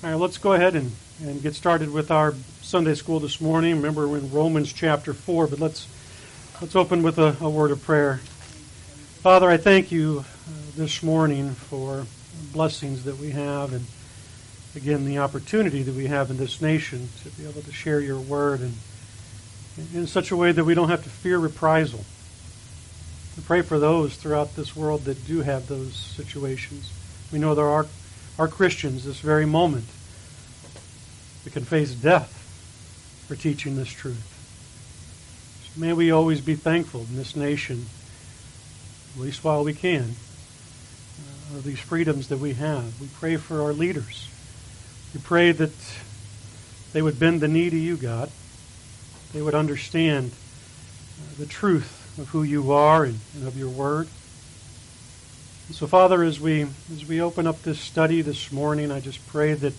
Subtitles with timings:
[0.00, 0.92] All right, let's go ahead and,
[1.24, 3.74] and get started with our Sunday school this morning.
[3.74, 5.88] Remember, we're in Romans chapter 4, but let's,
[6.60, 8.18] let's open with a, a word of prayer.
[9.22, 12.06] Father, I thank you uh, this morning for
[12.52, 13.86] blessings that we have and,
[14.76, 18.20] again, the opportunity that we have in this nation to be able to share your
[18.20, 18.74] word and
[19.92, 22.04] in such a way that we don't have to fear reprisal.
[23.36, 26.92] We pray for those throughout this world that do have those situations.
[27.32, 27.86] We know there are
[28.38, 29.86] are Christians this very moment
[31.44, 32.34] that can face death
[33.26, 34.34] for teaching this truth.
[35.74, 37.86] So may we always be thankful in this nation,
[39.14, 40.14] at least while we can,
[41.52, 43.00] uh, of these freedoms that we have.
[43.00, 44.28] We pray for our leaders.
[45.14, 45.72] We pray that
[46.92, 48.30] they would bend the knee to you, God.
[49.32, 54.08] They would understand uh, the truth of who you are and, and of your word.
[55.70, 59.52] So, Father, as we as we open up this study this morning, I just pray
[59.52, 59.74] that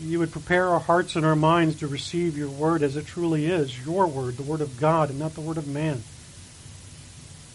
[0.00, 3.46] you would prepare our hearts and our minds to receive your word as it truly
[3.46, 6.02] is, your word, the word of God, and not the word of man.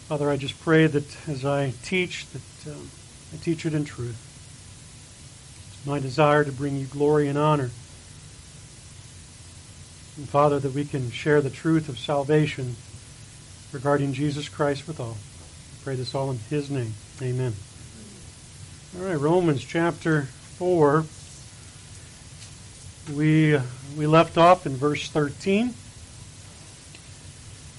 [0.08, 2.90] Father, I just pray that as I teach, that um,
[3.32, 4.18] I teach it in truth.
[5.78, 7.70] It's my desire to bring you glory and honor.
[10.16, 12.74] And Father, that we can share the truth of salvation
[13.72, 15.18] regarding Jesus Christ with all.
[15.18, 16.94] I pray this all in his name.
[17.22, 17.54] Amen.
[18.98, 20.22] All right, Romans chapter
[20.58, 21.04] 4.
[23.14, 23.56] We,
[23.96, 25.72] we left off in verse 13.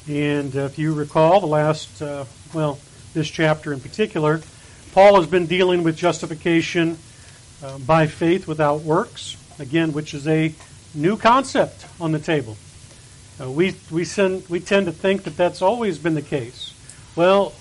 [0.07, 2.79] And if you recall, the last, uh, well,
[3.13, 4.41] this chapter in particular,
[4.93, 6.97] Paul has been dealing with justification
[7.61, 10.53] uh, by faith without works, again, which is a
[10.93, 12.55] new concept on the table.
[13.41, 16.73] Uh, we, we, send, we tend to think that that's always been the case.
[17.17, 17.53] Well,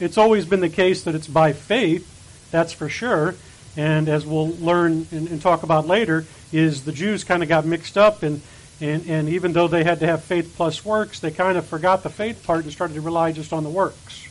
[0.00, 3.34] it's always been the case that it's by faith, that's for sure.
[3.76, 7.64] And as we'll learn and, and talk about later, is the Jews kind of got
[7.64, 8.40] mixed up, and,
[8.80, 12.02] and, and even though they had to have faith plus works, they kind of forgot
[12.02, 14.28] the faith part and started to rely just on the works.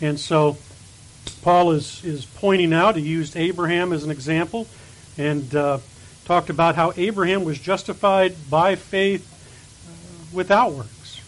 [0.00, 0.56] And so
[1.42, 4.66] Paul is, is pointing out, he used Abraham as an example,
[5.16, 5.78] and uh,
[6.24, 9.32] talked about how Abraham was justified by faith
[10.32, 11.20] without works.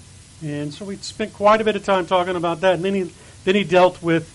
[0.45, 2.75] And so we spent quite a bit of time talking about that.
[2.75, 3.13] And then he
[3.49, 4.31] then he dealt with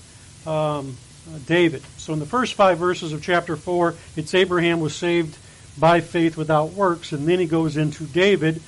[0.47, 0.97] um,
[1.45, 1.83] David.
[1.97, 5.37] So in the first five verses of chapter 4, it's Abraham was saved
[5.77, 7.11] by faith without works.
[7.11, 8.59] And then he goes into David.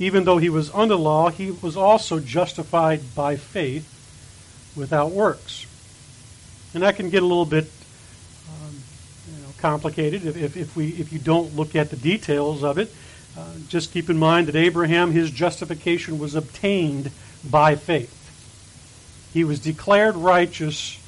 [0.00, 3.86] Even though he was under law, he was also justified by faith
[4.74, 5.66] without works.
[6.74, 7.70] And that can get a little bit
[8.48, 8.74] um,
[9.30, 12.76] you know, complicated if, if, if, we, if you don't look at the details of
[12.78, 12.92] it.
[13.38, 17.12] Uh, just keep in mind that Abraham, his justification was obtained
[17.48, 18.15] by faith.
[19.36, 20.98] He was declared righteous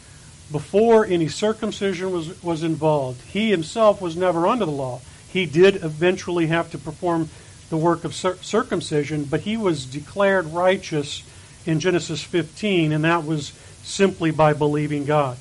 [0.52, 3.22] before any circumcision was, was involved.
[3.22, 5.00] He himself was never under the law.
[5.32, 7.30] He did eventually have to perform
[7.70, 11.22] the work of cir- circumcision, but he was declared righteous
[11.64, 15.38] in Genesis 15, and that was simply by believing God.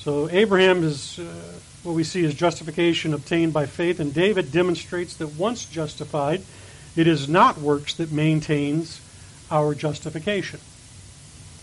[0.00, 1.24] So Abraham is uh,
[1.84, 6.42] what we see as justification obtained by faith, and David demonstrates that once justified,
[6.96, 9.00] it is not works that maintains
[9.50, 10.60] our justification.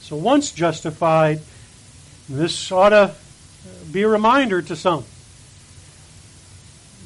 [0.08, 1.42] So once justified,
[2.30, 3.14] this ought to
[3.92, 5.04] be a reminder to some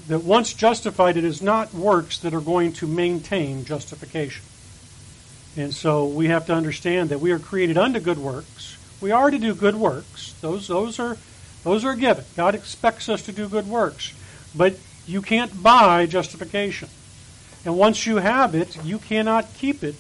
[0.08, 4.46] that once justified, it is not works that are going to maintain justification.
[5.58, 8.78] And so we have to understand that we are created unto good works.
[9.02, 10.36] We are to do good works.
[10.42, 11.18] Those, those, are,
[11.64, 12.26] those are given.
[12.38, 14.14] God expects us to do good works.
[14.56, 14.76] But
[15.08, 16.90] you can't buy justification.
[17.66, 19.96] And once you have it, you cannot keep it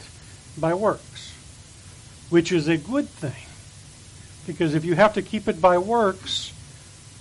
[0.56, 1.31] by works
[2.32, 3.36] which is a good thing.
[4.48, 6.52] Because if you have to keep it by works,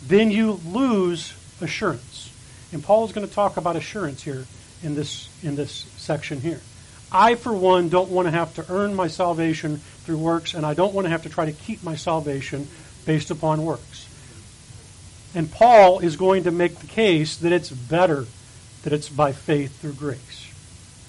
[0.07, 2.33] then you lose assurance.
[2.73, 4.47] And Paul is going to talk about assurance here
[4.83, 6.61] in this in this section here.
[7.13, 10.75] I, for one, don't want to have to earn my salvation through works, and I
[10.75, 12.69] don't want to have to try to keep my salvation
[13.05, 14.07] based upon works.
[15.35, 18.27] And Paul is going to make the case that it's better
[18.85, 20.53] that it's by faith through grace.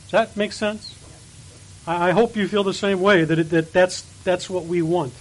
[0.06, 0.96] Does that make sense?
[1.88, 5.14] I hope you feel the same way that, it, that that's, that's what we want.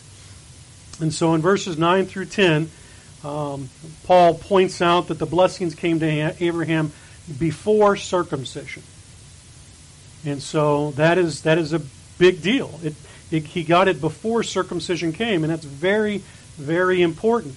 [1.01, 2.71] And so in verses 9 through 10,
[3.25, 3.71] um,
[4.05, 6.93] Paul points out that the blessings came to Abraham
[7.39, 8.83] before circumcision.
[10.25, 11.81] And so that is, that is a
[12.19, 12.79] big deal.
[12.83, 12.95] It,
[13.31, 16.19] it, he got it before circumcision came, and that's very,
[16.57, 17.55] very important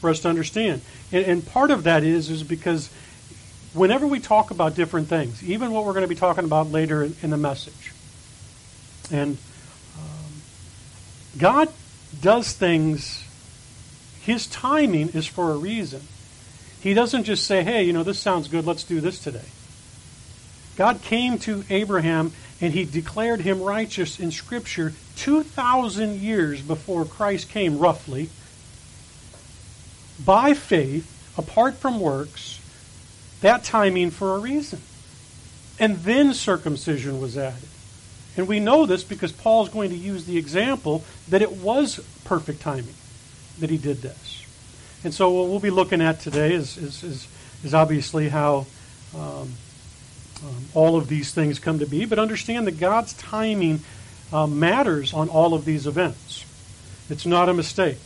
[0.00, 0.82] for us to understand.
[1.10, 2.90] And, and part of that is, is because
[3.72, 7.04] whenever we talk about different things, even what we're going to be talking about later
[7.04, 7.92] in, in the message,
[9.10, 9.38] and
[9.98, 10.42] um,
[11.38, 11.68] God
[12.20, 13.24] does things,
[14.22, 16.02] His timing is for a reason.
[16.80, 19.40] He doesn't just say, hey, you know, this sounds good, let's do this today.
[20.76, 27.50] God came to Abraham and he declared him righteous in Scripture 2,000 years before Christ
[27.50, 28.30] came, roughly,
[30.24, 32.60] by faith, apart from works,
[33.40, 34.80] that timing for a reason.
[35.78, 37.68] And then circumcision was added.
[38.36, 42.62] And we know this because Paul's going to use the example that it was perfect
[42.62, 42.94] timing
[43.60, 44.46] that he did this.
[45.04, 47.28] And so what we'll be looking at today is, is, is,
[47.64, 48.66] is obviously how
[49.14, 49.52] um,
[50.44, 53.80] um, all of these things come to be, but understand that God's timing
[54.32, 56.44] uh, matters on all of these events.
[57.10, 57.98] It's not a mistake.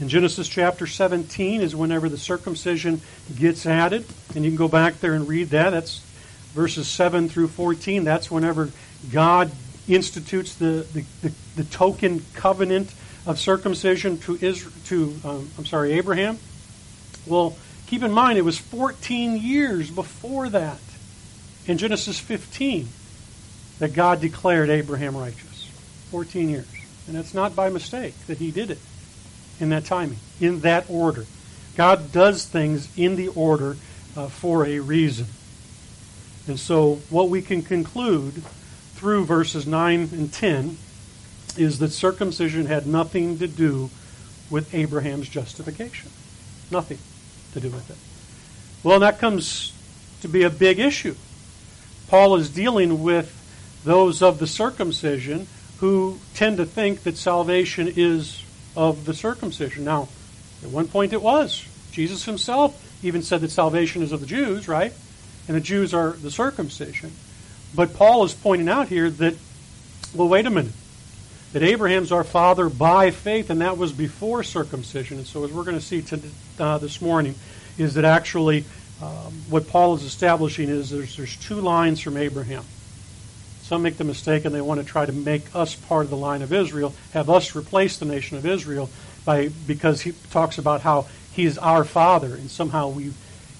[0.00, 3.00] In Genesis chapter 17 is whenever the circumcision
[3.36, 5.70] gets added, and you can go back there and read that.
[5.70, 6.00] That's
[6.52, 8.04] verses 7 through 14.
[8.04, 8.70] That's whenever
[9.12, 9.50] God
[9.88, 12.92] institutes the, the, the, the token covenant
[13.26, 16.38] of circumcision to Israel, to um, I'm sorry, Abraham.
[17.26, 17.56] Well,
[17.86, 20.80] keep in mind it was 14 years before that
[21.66, 22.88] in Genesis 15
[23.78, 25.68] that God declared Abraham righteous.
[26.10, 26.66] 14 years.
[27.08, 28.78] And it's not by mistake that he did it
[29.60, 31.26] in that timing, in that order.
[31.76, 33.76] God does things in the order
[34.16, 35.26] uh, for a reason.
[36.46, 38.42] And so, what we can conclude
[39.04, 40.78] through verses 9 and 10
[41.58, 43.90] is that circumcision had nothing to do
[44.48, 46.10] with Abraham's justification.
[46.70, 46.96] Nothing
[47.52, 47.98] to do with it.
[48.82, 49.74] Well, that comes
[50.22, 51.14] to be a big issue
[52.08, 53.30] Paul is dealing with
[53.84, 55.48] those of the circumcision
[55.80, 58.42] who tend to think that salvation is
[58.74, 59.84] of the circumcision.
[59.84, 60.08] Now,
[60.62, 61.62] at one point it was.
[61.92, 64.94] Jesus himself even said that salvation is of the Jews, right?
[65.46, 67.12] And the Jews are the circumcision.
[67.74, 69.34] But Paul is pointing out here that,
[70.14, 70.72] well, wait a minute.
[71.52, 75.18] That Abraham's our father by faith, and that was before circumcision.
[75.18, 76.20] And so, as we're going to see to,
[76.58, 77.36] uh, this morning,
[77.78, 78.64] is that actually
[79.02, 82.64] um, what Paul is establishing is there's, there's two lines from Abraham.
[83.62, 86.16] Some make the mistake and they want to try to make us part of the
[86.16, 88.90] line of Israel, have us replace the nation of Israel
[89.24, 93.12] by because he talks about how he is our father, and somehow we,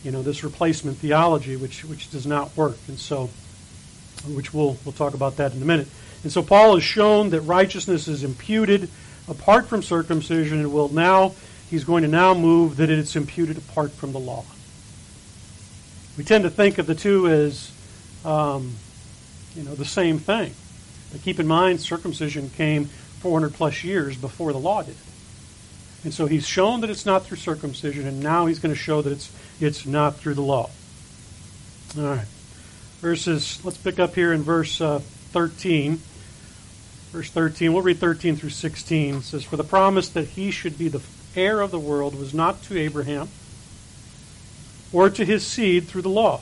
[0.04, 3.30] you know, this replacement theology, which which does not work, and so,
[4.28, 5.88] which we'll we'll talk about that in a minute.
[6.22, 8.88] And so Paul has shown that righteousness is imputed
[9.28, 11.34] apart from circumcision, and will now
[11.70, 14.44] he's going to now move that it's imputed apart from the law.
[16.16, 17.70] We tend to think of the two as,
[18.24, 18.74] um,
[19.56, 20.54] you know, the same thing.
[21.12, 24.96] But keep in mind, circumcision came 400 plus years before the law did.
[26.04, 29.02] And so he's shown that it's not through circumcision, and now he's going to show
[29.02, 30.70] that it's, it's not through the law.
[31.98, 32.26] All right.
[33.04, 36.00] Verses, let's pick up here in verse uh, 13.
[37.12, 39.16] Verse 13, we'll read 13 through 16.
[39.16, 41.02] It says, For the promise that he should be the
[41.36, 43.28] heir of the world was not to Abraham
[44.90, 46.40] or to his seed through the law,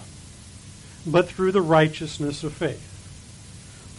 [1.05, 2.89] but through the righteousness of faith.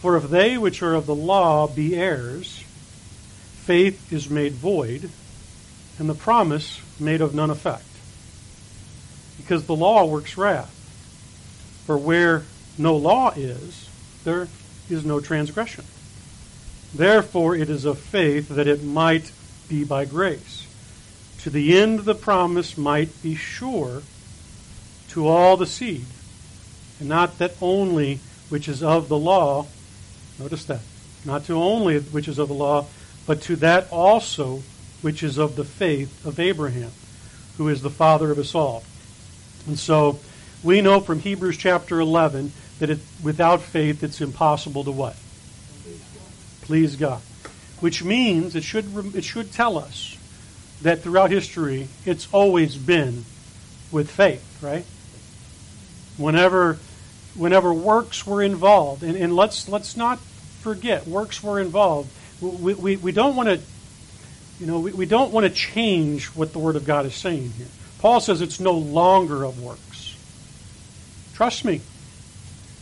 [0.00, 2.64] For if they which are of the law be heirs,
[3.56, 5.10] faith is made void,
[5.98, 7.84] and the promise made of none effect.
[9.36, 10.70] Because the law works wrath.
[11.84, 12.44] For where
[12.78, 13.88] no law is,
[14.24, 14.48] there
[14.90, 15.84] is no transgression.
[16.94, 19.32] Therefore it is of faith that it might
[19.68, 20.66] be by grace,
[21.42, 24.02] to the end the promise might be sure
[25.08, 26.06] to all the seed,
[27.00, 29.66] and not that only which is of the law.
[30.38, 30.80] Notice that.
[31.24, 32.86] Not to only which is of the law,
[33.26, 34.62] but to that also
[35.00, 36.90] which is of the faith of Abraham,
[37.56, 38.84] who is the father of us all.
[39.66, 40.18] And so
[40.62, 45.16] we know from Hebrews chapter 11 that it, without faith it's impossible to what?
[46.62, 47.20] Please God.
[47.80, 50.16] Which means it should, it should tell us
[50.82, 53.24] that throughout history it's always been
[53.92, 54.84] with faith, right?
[56.16, 56.78] whenever
[57.34, 60.18] whenever works were involved, and, and let's let's not
[60.60, 62.10] forget works were involved.
[62.40, 63.60] We, we, we don't want to
[64.60, 67.50] you know we, we don't want to change what the Word of God is saying
[67.56, 67.66] here.
[67.98, 70.16] Paul says it's no longer of works.
[71.34, 71.80] Trust me.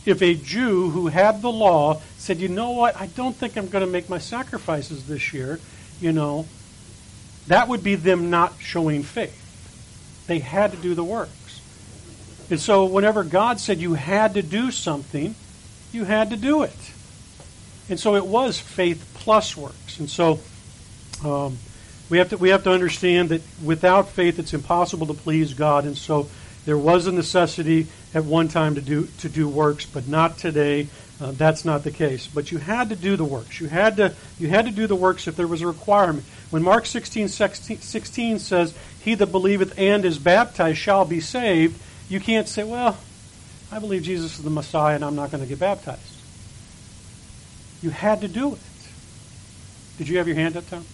[0.05, 3.69] If a Jew who had the law said, you know what, I don't think I'm
[3.69, 5.59] going to make my sacrifices this year,
[6.01, 6.45] you know,
[7.47, 9.39] that would be them not showing faith.
[10.27, 11.61] They had to do the works.
[12.49, 15.35] And so, whenever God said you had to do something,
[15.91, 16.91] you had to do it.
[17.89, 19.99] And so, it was faith plus works.
[19.99, 20.39] And so,
[21.23, 21.57] um,
[22.09, 25.85] we have to we have to understand that without faith, it's impossible to please God.
[25.85, 26.29] And so,
[26.65, 30.87] There was a necessity at one time to do to do works, but not today.
[31.21, 32.27] Uh, that's not the case.
[32.27, 33.59] But you had to do the works.
[33.59, 36.25] You had to you had to do the works if there was a requirement.
[36.49, 41.79] When Mark 16, 16, 16 says, "He that believeth and is baptized shall be saved,"
[42.09, 42.97] you can't say, "Well,
[43.71, 46.01] I believe Jesus is the Messiah and I'm not going to get baptized."
[47.81, 48.59] You had to do it.
[49.97, 50.85] Did you have your hand up, Tom?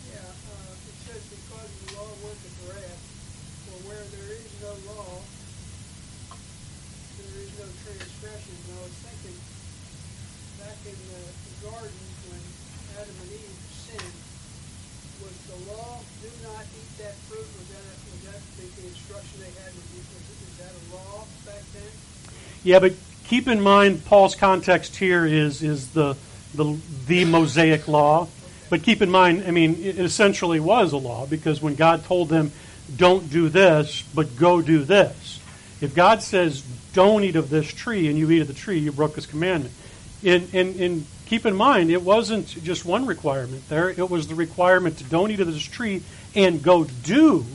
[22.63, 22.93] Yeah, but
[23.25, 26.17] keep in mind Paul's context here is is the
[26.53, 28.27] the, the Mosaic law.
[28.69, 32.29] But keep in mind, I mean, it essentially was a law because when God told
[32.29, 32.51] them,
[32.95, 35.39] "Don't do this, but go do this,"
[35.81, 36.63] if God says,
[36.93, 39.73] "Don't eat of this tree," and you eat of the tree, you broke His commandment.
[40.21, 44.35] And, and, and keep in mind, it wasn't just one requirement there; it was the
[44.35, 46.03] requirement to don't eat of this tree
[46.35, 47.45] and go do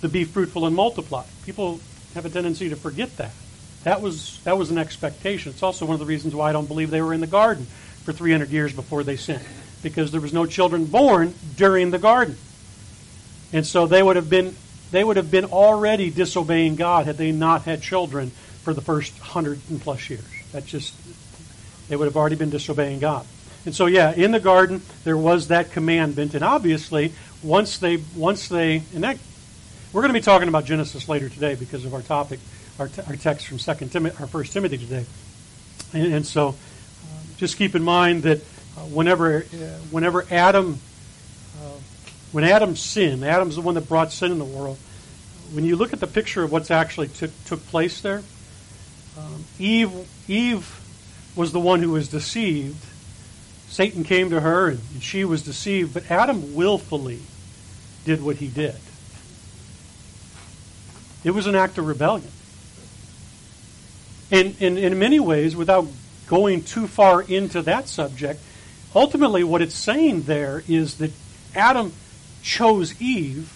[0.00, 1.24] the be fruitful and multiply.
[1.44, 1.80] People
[2.14, 3.32] have a tendency to forget that.
[3.84, 5.50] That was, that was an expectation.
[5.50, 7.66] It's also one of the reasons why I don't believe they were in the garden
[8.04, 9.44] for 300 years before they sinned,
[9.82, 12.36] because there was no children born during the garden.
[13.52, 14.54] And so they would have been,
[14.92, 18.30] they would have been already disobeying God had they not had children
[18.62, 20.24] for the first hundred and plus years.
[20.52, 20.94] That just,
[21.88, 23.26] they would have already been disobeying God.
[23.64, 27.12] And so, yeah, in the garden there was that commandment, and obviously,
[27.42, 29.18] once they, once they, and that,
[29.92, 32.40] we're going to be talking about Genesis later today because of our topic
[32.82, 35.06] our, t- our text from Second Timothy, our First Timothy today.
[35.92, 36.54] And, and so, uh,
[37.36, 38.40] just keep in mind that
[38.76, 39.56] uh, whenever uh,
[39.90, 40.80] whenever Adam
[41.60, 41.78] uh,
[42.32, 44.78] when Adam sinned, Adam's the one that brought sin in the world.
[45.52, 48.22] When you look at the picture of what's actually took took place there,
[49.16, 49.92] um, Eve
[50.28, 50.80] Eve
[51.36, 52.84] was the one who was deceived.
[53.68, 57.20] Satan came to her and she was deceived, but Adam willfully
[58.04, 58.76] did what he did.
[61.24, 62.28] It was an act of rebellion.
[64.32, 65.86] And, and, in many ways, without
[66.26, 68.40] going too far into that subject,
[68.94, 71.12] ultimately what it's saying there is that
[71.54, 71.92] Adam
[72.42, 73.52] chose Eve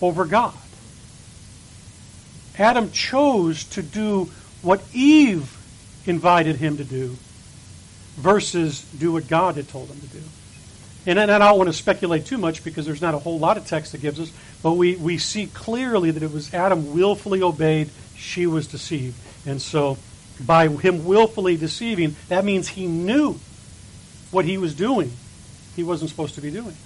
[0.00, 0.54] over God.
[2.56, 4.30] Adam chose to do
[4.62, 5.52] what Eve
[6.06, 7.16] invited him to do
[8.16, 10.22] versus do what God had told him to do.
[11.06, 13.66] And, I don't want to speculate too much because there's not a whole lot of
[13.66, 14.32] text that gives us,
[14.62, 19.16] but we, we see clearly that it was Adam willfully obeyed, she was deceived.
[19.46, 19.98] And so,
[20.44, 23.38] by him willfully deceiving, that means he knew
[24.32, 25.12] what he was doing.
[25.76, 26.76] He wasn't supposed to be doing.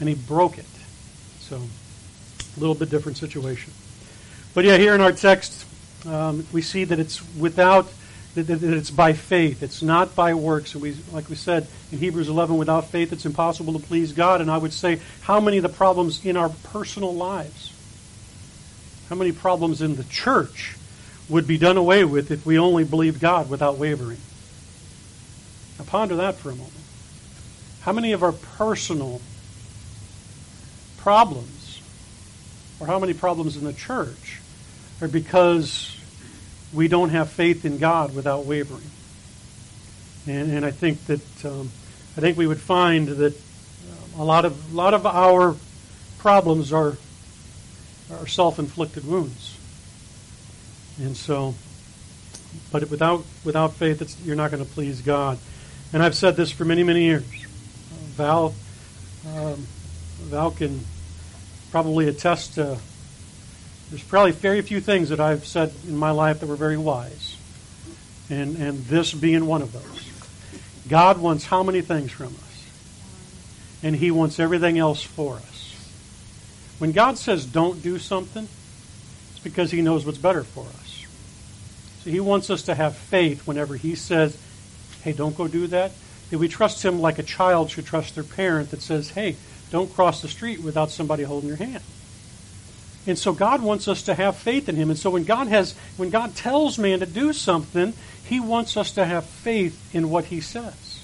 [0.00, 0.64] And he broke it.
[1.40, 3.72] So, a little bit different situation.
[4.54, 5.66] But yeah, here in our text,
[6.06, 7.92] um, we see that it's without,
[8.34, 9.62] that, that it's by faith.
[9.62, 10.74] It's not by works.
[10.74, 14.40] And we, like we said in Hebrews 11, without faith, it's impossible to please God.
[14.40, 17.72] And I would say, how many of the problems in our personal lives,
[19.08, 20.76] how many problems in the church
[21.28, 24.18] would be done away with if we only believed God without wavering.
[25.78, 26.72] Now ponder that for a moment.
[27.82, 29.20] How many of our personal
[30.96, 31.80] problems,
[32.80, 34.40] or how many problems in the church,
[35.00, 35.97] are because
[36.72, 38.90] we don't have faith in God without wavering?
[40.26, 41.70] And, and I think that um,
[42.16, 45.56] I think we would find that um, a lot of a lot of our
[46.18, 46.98] problems are
[48.10, 49.56] are self-inflicted wounds.
[50.98, 51.54] And so,
[52.72, 55.38] but without without faith, you're not going to please God.
[55.92, 57.22] And I've said this for many many years.
[57.22, 58.54] Uh, Val
[59.34, 59.66] um,
[60.24, 60.80] Val can
[61.70, 62.78] probably attest to.
[63.90, 67.36] There's probably very few things that I've said in my life that were very wise,
[68.28, 70.10] and and this being one of those.
[70.88, 72.66] God wants how many things from us,
[73.82, 75.74] and He wants everything else for us.
[76.78, 78.46] When God says don't do something,
[79.30, 80.88] it's because He knows what's better for us.
[82.08, 84.38] So he wants us to have faith whenever he says,
[85.02, 85.92] hey, don't go do that.
[86.30, 89.36] That we trust him like a child should trust their parent that says, hey,
[89.70, 91.82] don't cross the street without somebody holding your hand.
[93.06, 94.90] And so God wants us to have faith in him.
[94.90, 98.92] And so when God has when God tells man to do something, he wants us
[98.92, 101.02] to have faith in what he says.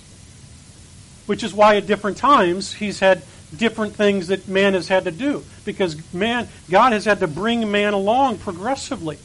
[1.26, 3.22] Which is why at different times he's had
[3.56, 7.70] different things that man has had to do because man God has had to bring
[7.70, 9.18] man along progressively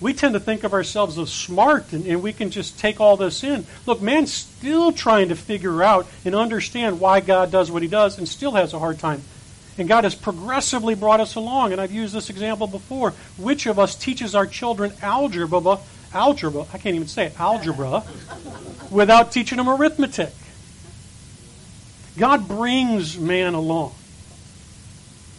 [0.00, 3.16] we tend to think of ourselves as smart and, and, we can just take all
[3.16, 3.66] this in.
[3.84, 8.18] Look, man's still trying to figure out and understand why God does what he does
[8.18, 9.22] and still has a hard time
[9.78, 11.72] And God has progressively brought us along.
[11.72, 13.12] And I've used this example before.
[13.36, 15.78] Which of us teaches our children algebra,
[16.12, 18.02] algebra, I can't even say it, algebra,
[18.90, 20.32] without teaching them arithmetic?
[22.18, 23.94] God brings man along.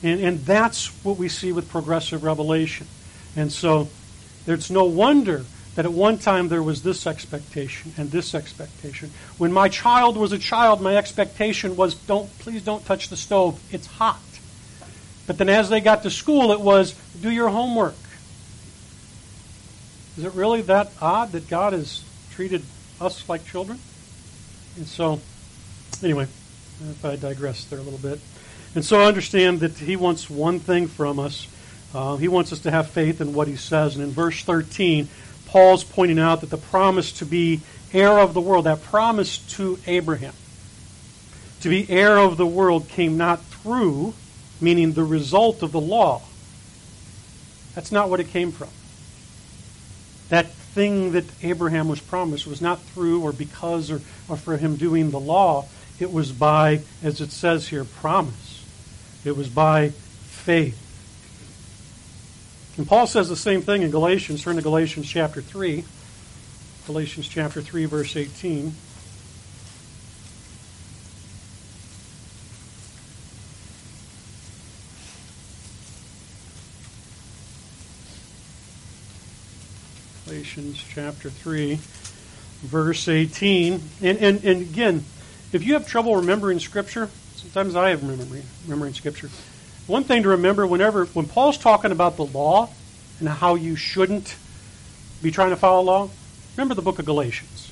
[0.02, 2.88] And, and that's what we see with progressive revelation.
[3.36, 3.90] And so
[4.46, 5.44] there's no wonder
[5.76, 9.12] that at one time there was this expectation and this expectation.
[9.38, 13.62] When my child was a child, my expectation was don't please don't touch the stove.
[13.72, 14.20] It's hot.
[15.28, 17.96] But then as they got to school it was do your homework.
[20.18, 22.64] Is it really that odd that God has treated
[23.00, 23.80] us like children?
[24.76, 25.22] And so
[26.04, 26.28] anyway,
[26.90, 28.20] if I digress there a little bit.
[28.76, 31.48] And so I understand that he wants one thing from us.
[31.94, 33.96] Uh, he wants us to have faith in what he says.
[33.96, 35.08] And in verse 13,
[35.50, 39.80] Paul's pointing out that the promise to be heir of the world, that promise to
[39.88, 40.34] Abraham,
[41.62, 44.14] to be heir of the world came not through,
[44.62, 46.22] meaning the result of the law.
[47.74, 48.70] That's not what it came from.
[50.30, 54.76] That thing that Abraham was promised was not through or because or, or for him
[54.76, 55.66] doing the law.
[56.00, 58.66] It was by, as it says here, promise.
[59.26, 60.89] It was by faith.
[62.80, 64.42] And Paul says the same thing in Galatians.
[64.42, 65.84] Turn to Galatians chapter 3.
[66.88, 68.74] Galatians chapter 3, verse 18.
[80.26, 81.80] Galatians chapter 3,
[82.62, 83.84] verse 18.
[84.02, 85.04] And, and, and again,
[85.52, 89.30] if you have trouble remembering Scripture, sometimes I have remembering, remembering Scripture.
[89.90, 92.70] One thing to remember whenever, when Paul's talking about the law
[93.20, 94.36] and how you shouldn't
[95.24, 96.10] be trying to follow law,
[96.56, 97.72] remember the book of Galatians.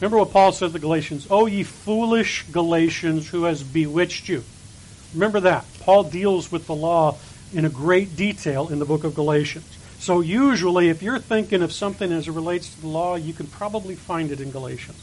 [0.00, 4.42] Remember what Paul says to Galatians, Oh, ye foolish Galatians, who has bewitched you.
[5.14, 5.64] Remember that.
[5.78, 7.18] Paul deals with the law
[7.54, 9.78] in a great detail in the book of Galatians.
[10.00, 13.46] So usually, if you're thinking of something as it relates to the law, you can
[13.46, 14.98] probably find it in Galatians.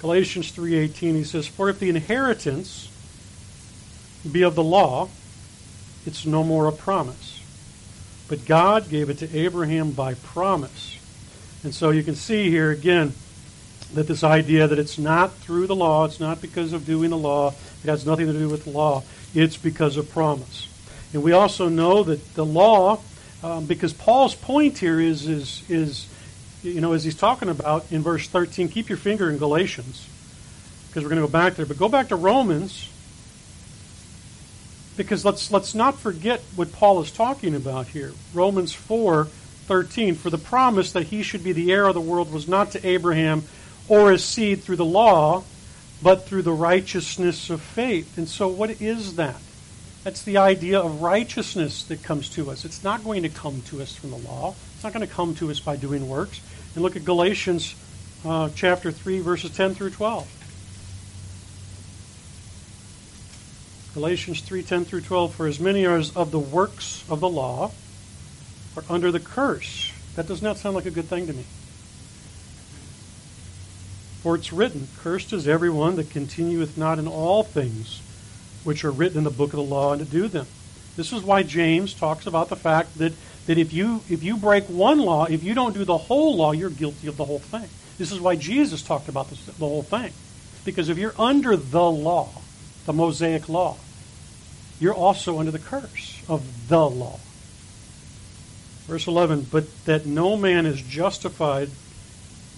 [0.00, 2.88] Galatians 3:18 he says, "For if the inheritance
[4.28, 5.08] be of the law,
[6.06, 7.40] it's no more a promise.
[8.28, 10.98] But God gave it to Abraham by promise."
[11.62, 13.12] And so you can see here again
[13.94, 17.18] that this idea that it's not through the law, it's not because of doing the
[17.18, 19.02] law, it has nothing to do with the law,
[19.34, 20.68] it's because of promise.
[21.12, 23.00] And we also know that the law,
[23.42, 26.08] um, because Paul's point here is, is, is
[26.62, 30.08] you know, as he's talking about in verse 13, keep your finger in Galatians,
[30.88, 31.66] because we're going to go back there.
[31.66, 32.88] But go back to Romans,
[34.96, 38.12] because let's, let's not forget what Paul is talking about here.
[38.34, 39.28] Romans 4
[39.70, 40.16] 13.
[40.16, 42.84] For the promise that he should be the heir of the world was not to
[42.84, 43.44] Abraham
[43.88, 45.44] or his seed through the law,
[46.02, 48.18] but through the righteousness of faith.
[48.18, 49.40] And so, what is that?
[50.02, 52.64] That's the idea of righteousness that comes to us.
[52.64, 54.56] It's not going to come to us from the law.
[54.74, 56.40] It's not going to come to us by doing works.
[56.74, 57.76] And look at Galatians
[58.24, 60.39] uh, chapter 3, verses 10 through 12.
[63.94, 65.34] Galatians 3:10 through 12.
[65.34, 67.72] For as many as of the works of the law
[68.76, 69.90] are under the curse.
[70.14, 71.44] That does not sound like a good thing to me.
[74.22, 78.00] For it's written, Cursed is everyone that continueth not in all things
[78.62, 80.46] which are written in the book of the law and to do them.
[80.96, 83.14] This is why James talks about the fact that
[83.46, 86.52] that if you if you break one law, if you don't do the whole law,
[86.52, 87.68] you're guilty of the whole thing.
[87.98, 90.12] This is why Jesus talked about this, the whole thing.
[90.64, 92.30] Because if you're under the law,
[92.86, 93.76] the Mosaic law,
[94.78, 97.18] you're also under the curse of the law.
[98.86, 101.70] Verse 11, but that no man is justified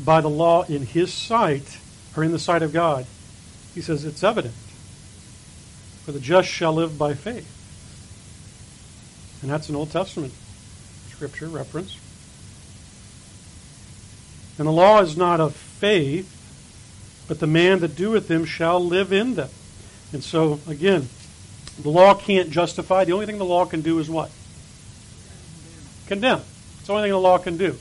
[0.02, 1.78] by the law in his sight
[2.16, 3.06] or in the sight of God.
[3.74, 4.54] He says it's evident.
[6.04, 7.48] For the just shall live by faith.
[9.42, 10.32] And that's an Old Testament
[11.08, 11.98] Scripture reference.
[14.58, 16.28] And the law is not of faith,
[17.28, 19.50] but the man that doeth them shall live in them.
[20.12, 21.08] And so, again,
[21.80, 23.04] the law can't justify.
[23.04, 24.30] The only thing the law can do is what?
[26.06, 26.40] Condemn.
[26.78, 27.76] It's the only thing the law can do.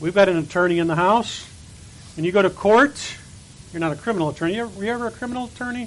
[0.00, 1.48] We've got an attorney in the house,
[2.16, 3.16] and you go to court.
[3.72, 4.60] You're not a criminal attorney.
[4.60, 5.86] Ever, you ever a criminal attorney?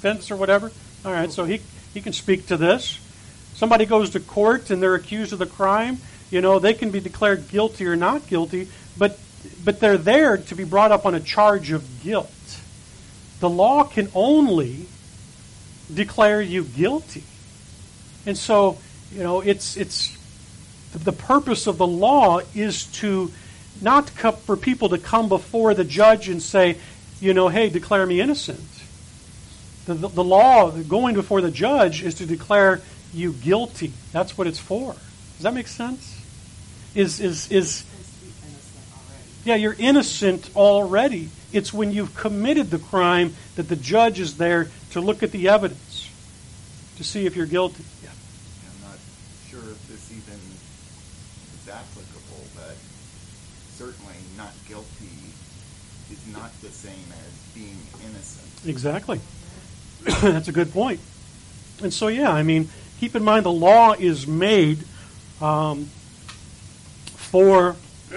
[0.00, 0.70] Fence or whatever?
[1.04, 1.60] All right, so he,
[1.94, 2.98] he can speak to this
[3.54, 5.98] somebody goes to court and they're accused of the crime,
[6.30, 9.18] you know, they can be declared guilty or not guilty, but
[9.64, 12.30] but they're there to be brought up on a charge of guilt.
[13.42, 14.86] The law can only
[15.92, 17.24] declare you guilty.
[18.24, 18.78] And so,
[19.12, 20.16] you know, it's it's
[20.94, 23.32] the purpose of the law is to
[23.80, 26.78] not for people to come before the judge and say,
[27.20, 28.60] you know, hey, declare me innocent.
[29.86, 32.80] The, the, the law, going before the judge, is to declare
[33.12, 33.92] you guilty.
[34.12, 34.92] That's what it's for.
[34.92, 36.16] Does that make sense?
[36.94, 37.84] Is is is
[39.44, 41.30] yeah, you're innocent already.
[41.52, 45.48] It's when you've committed the crime that the judge is there to look at the
[45.48, 46.08] evidence
[46.96, 47.84] to see if you're guilty.
[48.02, 48.10] Yeah.
[48.10, 48.98] I'm not
[49.48, 52.76] sure if this even is applicable, but
[53.74, 54.84] certainly not guilty
[56.10, 58.68] is not the same as being innocent.
[58.68, 59.20] Exactly.
[60.02, 61.00] That's a good point.
[61.82, 62.68] And so, yeah, I mean,
[63.00, 64.78] keep in mind the law is made
[65.40, 65.86] um,
[67.16, 67.76] for,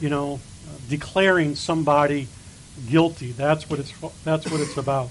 [0.00, 0.40] you know,
[0.88, 2.28] declaring somebody
[2.88, 3.32] guilty.
[3.32, 3.92] That's what it's
[4.24, 5.08] that's what it's about.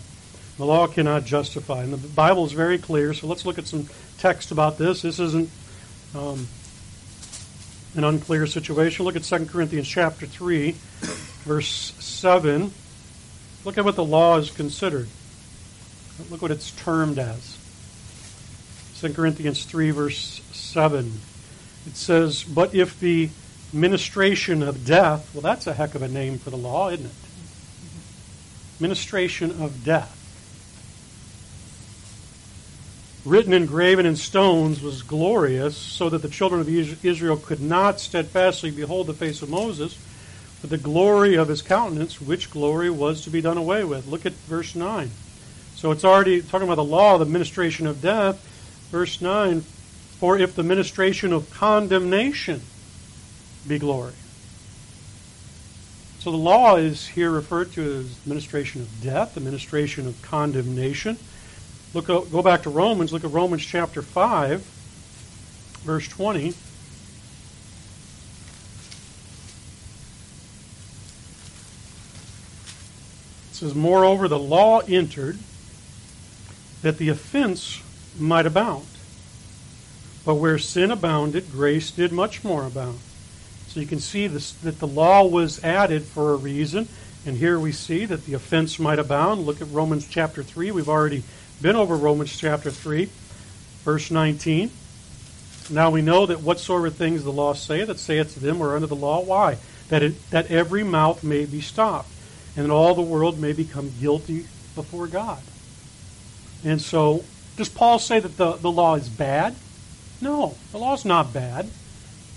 [0.58, 3.13] The law cannot justify, and the Bible is very clear.
[3.13, 5.04] So let's look at some text about this.
[5.04, 5.50] This isn't
[6.15, 6.47] um,
[7.95, 9.06] an unclear situation.
[9.06, 10.71] Look at 2 Corinthians chapter three,
[11.43, 12.71] verse seven.
[13.65, 15.08] Look at what the law is considered.
[16.32, 17.58] Look what it's termed as.
[19.00, 21.19] 2 Corinthians 3, verse 7.
[21.86, 23.30] It says, But if the
[23.74, 27.12] ministration of death, well, that's a heck of a name for the law, isn't it?
[28.80, 30.14] Ministration of death.
[33.26, 36.70] Written and graven in stones was glorious, so that the children of
[37.06, 39.98] Israel could not steadfastly behold the face of Moses,
[40.62, 44.08] but the glory of his countenance, which glory was to be done away with.
[44.08, 45.12] Look at verse 9.
[45.76, 48.44] So it's already talking about the law, the ministration of death.
[48.92, 49.62] Verse 9
[50.20, 52.62] For if the ministration of condemnation
[53.68, 54.14] be glory.
[56.20, 61.18] So the law is here referred to as administration of death, administration of condemnation.
[61.94, 63.14] Look, uh, go back to Romans.
[63.14, 64.62] Look at Romans chapter 5,
[65.84, 66.50] verse 20.
[66.50, 66.56] It
[73.52, 75.40] says, Moreover, the law entered
[76.82, 77.82] that the offense
[78.20, 78.86] might abound.
[80.26, 83.00] But where sin abounded, grace did much more abound.
[83.78, 86.88] So you can see this, that the law was added for a reason.
[87.28, 89.46] And here we see that the offense might abound.
[89.46, 90.72] Look at Romans chapter 3.
[90.72, 91.22] We've already
[91.62, 93.08] been over Romans chapter 3,
[93.84, 94.72] verse 19.
[95.70, 98.88] Now we know that whatsoever things the law say, that saith to them are under
[98.88, 99.24] the law.
[99.24, 99.60] Why?
[99.90, 102.10] That, it, that every mouth may be stopped,
[102.56, 105.44] and all the world may become guilty before God.
[106.66, 107.24] And so,
[107.58, 109.54] does Paul say that the, the law is bad?
[110.20, 111.70] No, the law is not bad.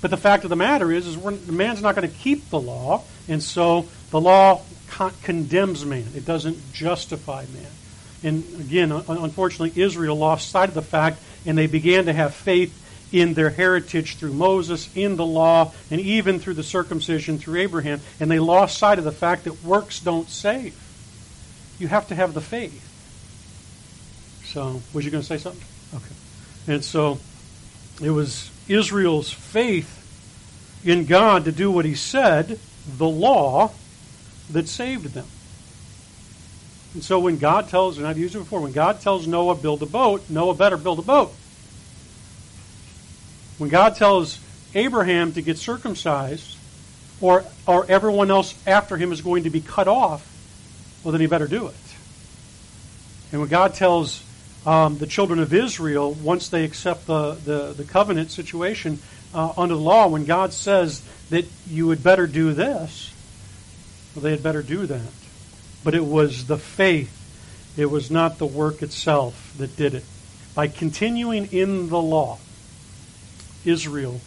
[0.00, 1.16] But the fact of the matter is, is
[1.48, 6.06] man's not going to keep the law, and so the law con- condemns man.
[6.14, 7.66] It doesn't justify man.
[8.22, 12.76] And again, unfortunately, Israel lost sight of the fact, and they began to have faith
[13.12, 18.00] in their heritage through Moses, in the law, and even through the circumcision through Abraham.
[18.20, 20.78] And they lost sight of the fact that works don't save.
[21.78, 22.86] You have to have the faith.
[24.44, 25.64] So, was you going to say something?
[25.94, 26.74] Okay.
[26.74, 27.18] And so,
[28.02, 29.96] it was Israel's faith
[30.84, 32.58] in God to do what He said,
[32.96, 33.72] the law,
[34.50, 35.26] that saved them.
[36.94, 39.82] And so when God tells, and I've used it before, when God tells Noah build
[39.82, 41.32] a boat, Noah better build a boat.
[43.58, 44.38] When God tells
[44.74, 46.56] Abraham to get circumcised,
[47.20, 50.26] or or everyone else after him is going to be cut off,
[51.04, 51.74] well then he better do it.
[53.32, 54.22] And when God tells
[54.66, 58.98] um, the children of Israel, once they accept the, the, the covenant situation
[59.32, 63.12] uh, under the law, when God says that you had better do this,
[64.14, 65.12] well, they had better do that.
[65.82, 67.16] But it was the faith,
[67.76, 70.04] it was not the work itself that did it.
[70.54, 72.38] By continuing in the law,
[73.64, 74.20] Israel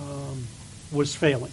[0.00, 0.46] um,
[0.90, 1.52] was failing.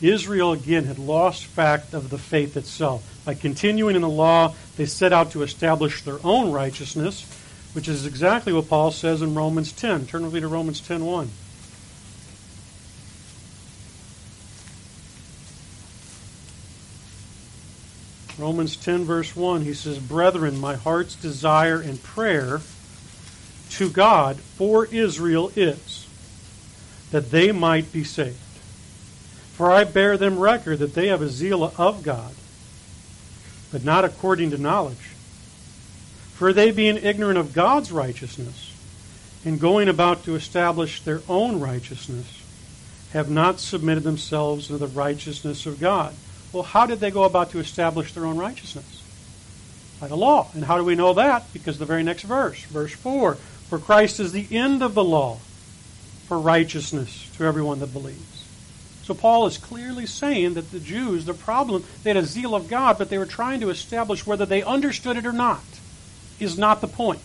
[0.00, 3.22] Israel again had lost fact of the faith itself.
[3.24, 7.24] By continuing in the law, they set out to establish their own righteousness,
[7.72, 10.06] which is exactly what Paul says in Romans 10.
[10.06, 11.28] Turn with me to Romans 10:1.
[18.38, 22.60] Romans 10, verse 1, he says, Brethren, my heart's desire and prayer
[23.70, 26.06] to God for Israel is
[27.12, 28.36] that they might be saved.
[29.56, 32.34] For I bear them record that they have a zeal of God,
[33.72, 35.12] but not according to knowledge.
[36.34, 38.74] For they, being ignorant of God's righteousness,
[39.46, 42.42] and going about to establish their own righteousness,
[43.14, 46.14] have not submitted themselves to the righteousness of God.
[46.52, 49.02] Well, how did they go about to establish their own righteousness?
[49.98, 50.48] By the law.
[50.52, 51.50] And how do we know that?
[51.54, 53.36] Because the very next verse, verse 4
[53.70, 55.38] For Christ is the end of the law
[56.28, 58.35] for righteousness to everyone that believes.
[59.06, 62.66] So Paul is clearly saying that the Jews, the problem, they had a zeal of
[62.66, 65.62] God, but they were trying to establish whether they understood it or not,
[66.40, 67.20] is not the point.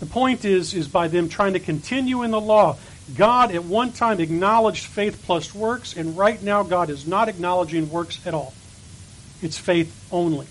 [0.00, 2.76] The point is, is by them trying to continue in the law.
[3.16, 7.88] God at one time acknowledged faith plus works, and right now God is not acknowledging
[7.90, 8.52] works at all.
[9.40, 10.46] It's faith only.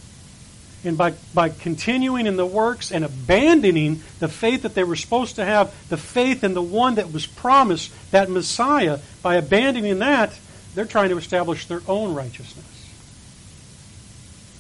[0.86, 5.38] And by, by continuing in the works and abandoning the faith that they were supposed
[5.38, 10.38] to have, the faith in the one that was promised, that Messiah, by abandoning that,
[10.76, 12.66] they're trying to establish their own righteousness.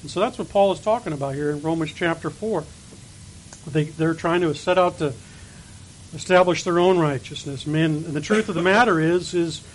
[0.01, 2.63] And so that's what Paul is talking about here in Romans chapter 4.
[3.71, 5.13] They, they're trying to set out to
[6.13, 7.65] establish their own righteousness.
[7.65, 9.65] Men, and the truth of the matter is, is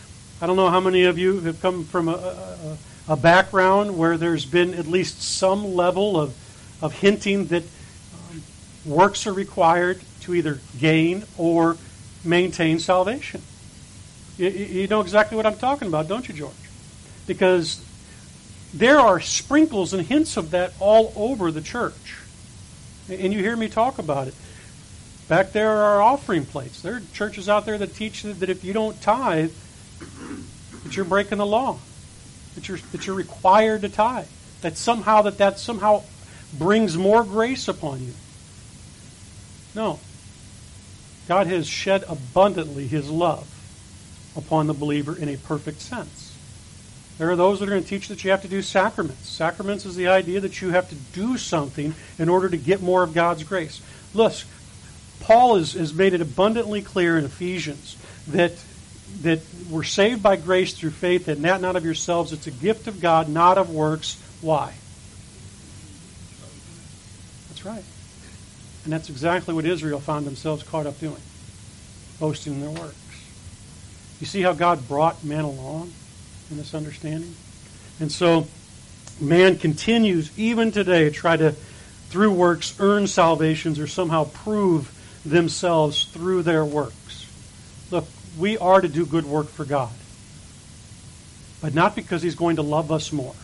[0.40, 4.18] I don't know how many of you have come from a, a, a background where
[4.18, 6.36] there's been at least some level of,
[6.82, 8.42] of hinting that um,
[8.84, 11.78] works are required to either gain or
[12.22, 13.40] maintain salvation.
[14.36, 16.52] You, you know exactly what I'm talking about, don't you, George?
[17.26, 17.82] Because
[18.74, 22.18] there are sprinkles and hints of that all over the church.
[23.08, 24.34] And you hear me talk about it.
[25.28, 26.82] Back there are offering plates.
[26.82, 29.52] There are churches out there that teach that if you don't tithe,
[30.84, 31.78] that you're breaking the law
[32.58, 34.26] that you're, that you're required to tithe.
[34.62, 36.02] That somehow that that somehow
[36.58, 38.14] brings more grace upon you.
[39.76, 40.00] No.
[41.28, 43.46] God has shed abundantly his love
[44.36, 46.36] upon the believer in a perfect sense.
[47.18, 49.28] There are those that are going to teach that you have to do sacraments.
[49.28, 53.04] Sacraments is the idea that you have to do something in order to get more
[53.04, 53.80] of God's grace.
[54.14, 54.34] Look,
[55.20, 57.96] Paul has, has made it abundantly clear in Ephesians
[58.28, 58.52] that
[59.22, 62.32] that we're saved by grace through faith, and that not of yourselves.
[62.32, 64.20] It's a gift of God, not of works.
[64.40, 64.72] Why?
[67.48, 67.84] That's right.
[68.84, 71.20] And that's exactly what Israel found themselves caught up doing,
[72.20, 72.96] boasting in their works.
[74.20, 75.92] You see how God brought man along
[76.50, 77.34] in this understanding?
[78.00, 78.46] And so
[79.20, 81.52] man continues even today to try to,
[82.10, 84.94] through works, earn salvations or somehow prove
[85.24, 87.26] themselves through their works.
[87.90, 88.06] Look,
[88.38, 89.92] we are to do good work for God.
[91.60, 93.34] But not because He's going to love us more.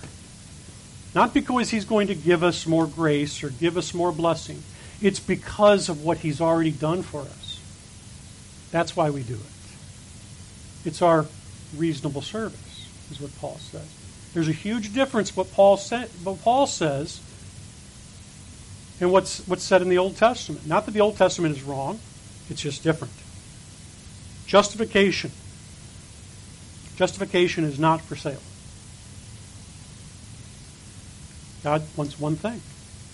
[1.14, 4.62] Not because He's going to give us more grace or give us more blessing.
[5.02, 7.60] It's because of what He's already done for us.
[8.70, 9.40] That's why we do it.
[10.84, 11.26] It's our
[11.76, 13.88] reasonable service, is what Paul says.
[14.32, 17.20] There's a huge difference what Paul, sa- what Paul says
[19.00, 20.66] and what's, what's said in the Old Testament.
[20.66, 22.00] Not that the Old Testament is wrong,
[22.50, 23.14] it's just different.
[24.46, 25.30] Justification.
[26.96, 28.40] Justification is not for sale.
[31.62, 32.60] God wants one thing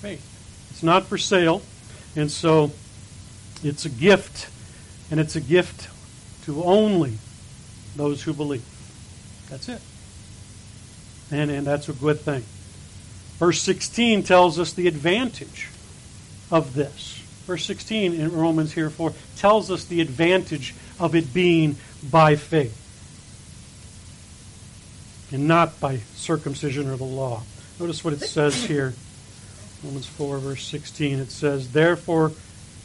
[0.00, 0.26] faith.
[0.70, 1.62] It's not for sale,
[2.16, 2.72] and so
[3.62, 4.48] it's a gift,
[5.10, 5.88] and it's a gift
[6.44, 7.18] to only
[7.96, 8.64] those who believe.
[9.50, 9.80] That's it.
[11.30, 12.44] And, and that's a good thing.
[13.38, 15.68] Verse 16 tells us the advantage
[16.50, 17.22] of this.
[17.46, 21.76] Verse 16 in Romans here 4 tells us the advantage of it being
[22.10, 22.76] by faith
[25.32, 27.42] and not by circumcision or the law.
[27.78, 28.94] Notice what it says here.
[29.82, 31.18] Romans 4, verse 16.
[31.18, 32.32] It says, Therefore,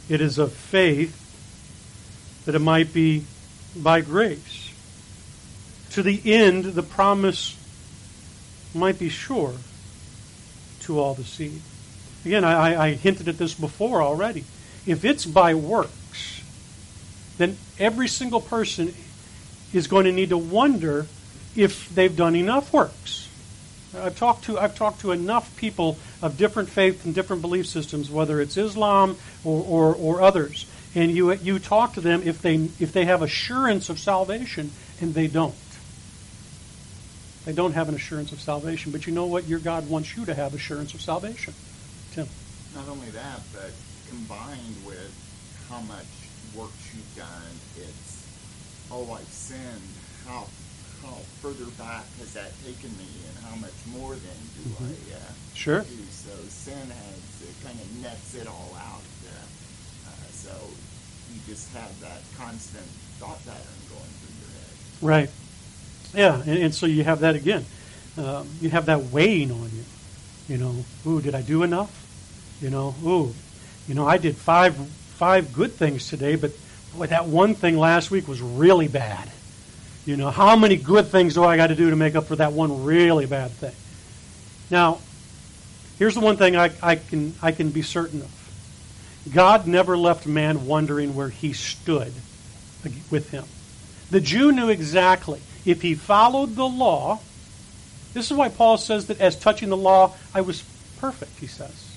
[0.08, 1.22] it is of faith
[2.46, 3.24] that it might be
[3.76, 4.72] by grace.
[5.90, 7.56] To the end, the promise
[8.74, 9.54] might be sure
[10.80, 11.60] to all the seed.
[12.24, 14.44] Again, I, I hinted at this before already.
[14.86, 15.90] If it's by work,
[17.38, 18.94] then every single person
[19.72, 21.06] is going to need to wonder
[21.54, 23.28] if they've done enough works.
[23.96, 28.10] I've talked to I've talked to enough people of different faith and different belief systems,
[28.10, 32.56] whether it's Islam or, or, or others, and you you talk to them if they
[32.78, 34.70] if they have assurance of salvation
[35.00, 35.54] and they don't.
[37.46, 39.46] They don't have an assurance of salvation, but you know what?
[39.46, 41.54] Your God wants you to have assurance of salvation.
[42.12, 42.26] Tim.
[42.74, 43.70] Not only that, but
[44.08, 45.14] combined with
[45.70, 46.25] how much
[46.56, 47.52] works you've done.
[47.76, 48.24] It's,
[48.90, 49.92] oh, I've sinned.
[50.26, 50.46] How
[51.04, 55.12] how further back has that taken me, and how much more then do mm-hmm.
[55.12, 55.80] I uh, sure.
[55.82, 56.02] do?
[56.10, 59.04] So sin has it kind of nets it all out.
[59.22, 60.50] Uh, uh, so
[61.32, 62.86] you just have that constant
[63.20, 64.72] thought pattern going through your head.
[65.02, 65.30] Right.
[66.14, 67.64] Yeah, and, and so you have that again.
[68.16, 69.84] Um, you have that weighing on you.
[70.48, 71.92] You know, ooh, did I do enough?
[72.62, 73.34] You know, ooh,
[73.86, 74.78] you know, I did five
[75.16, 76.52] five good things today, but
[76.94, 79.30] boy, that one thing last week was really bad.
[80.04, 82.36] You know, how many good things do I got to do to make up for
[82.36, 83.74] that one really bad thing?
[84.70, 84.98] Now,
[85.98, 89.32] here's the one thing I, I can I can be certain of.
[89.32, 92.12] God never left man wondering where he stood
[93.10, 93.44] with him.
[94.10, 95.40] The Jew knew exactly.
[95.64, 97.18] if he followed the law,
[98.14, 100.62] this is why Paul says that as touching the law, I was
[101.00, 101.96] perfect, he says.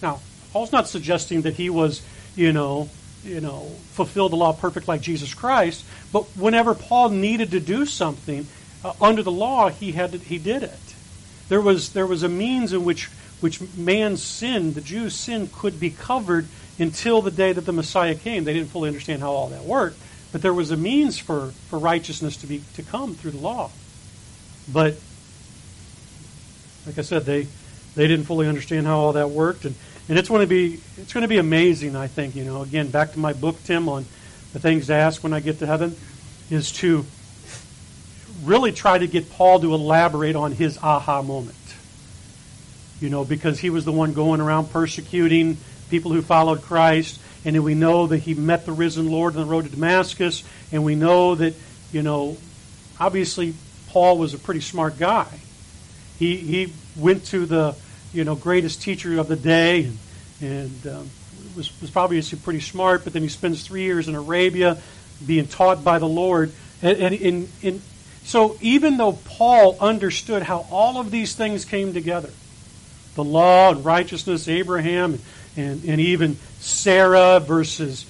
[0.00, 0.20] Now,
[0.52, 2.02] Paul's not suggesting that he was,
[2.36, 2.88] you know,
[3.24, 7.86] you know, fulfill the law perfect like Jesus Christ, but whenever Paul needed to do
[7.86, 8.46] something
[8.84, 10.78] uh, under the law, he had to, he did it.
[11.48, 15.80] There was there was a means in which which man's sin, the Jews' sin, could
[15.80, 16.46] be covered
[16.78, 18.44] until the day that the Messiah came.
[18.44, 19.98] They didn't fully understand how all that worked,
[20.32, 23.70] but there was a means for, for righteousness to be to come through the law.
[24.72, 24.96] But
[26.86, 27.48] like I said, they
[27.94, 29.74] they didn't fully understand how all that worked, and,
[30.10, 31.94] and it's going to be it's going to be amazing.
[31.94, 32.62] I think you know.
[32.62, 34.04] Again, back to my book, Tim, on
[34.52, 35.96] the things to ask when I get to heaven,
[36.50, 37.06] is to
[38.42, 41.56] really try to get Paul to elaborate on his aha moment.
[43.00, 45.56] You know, because he was the one going around persecuting
[45.90, 49.48] people who followed Christ, and we know that he met the risen Lord on the
[49.48, 50.42] road to Damascus,
[50.72, 51.54] and we know that,
[51.92, 52.36] you know,
[52.98, 53.54] obviously
[53.88, 55.28] Paul was a pretty smart guy.
[56.18, 57.74] He, he went to the,
[58.12, 59.98] you know, greatest teacher of the day, and,
[60.40, 61.10] and um,
[61.56, 64.78] was, was probably pretty smart, but then he spends three years in Arabia
[65.26, 66.52] being taught by the Lord.
[66.82, 67.82] And, and, and, and
[68.24, 72.30] so even though Paul understood how all of these things came together,
[73.14, 75.18] the law and righteousness, Abraham,
[75.56, 78.06] and, and even Sarah versus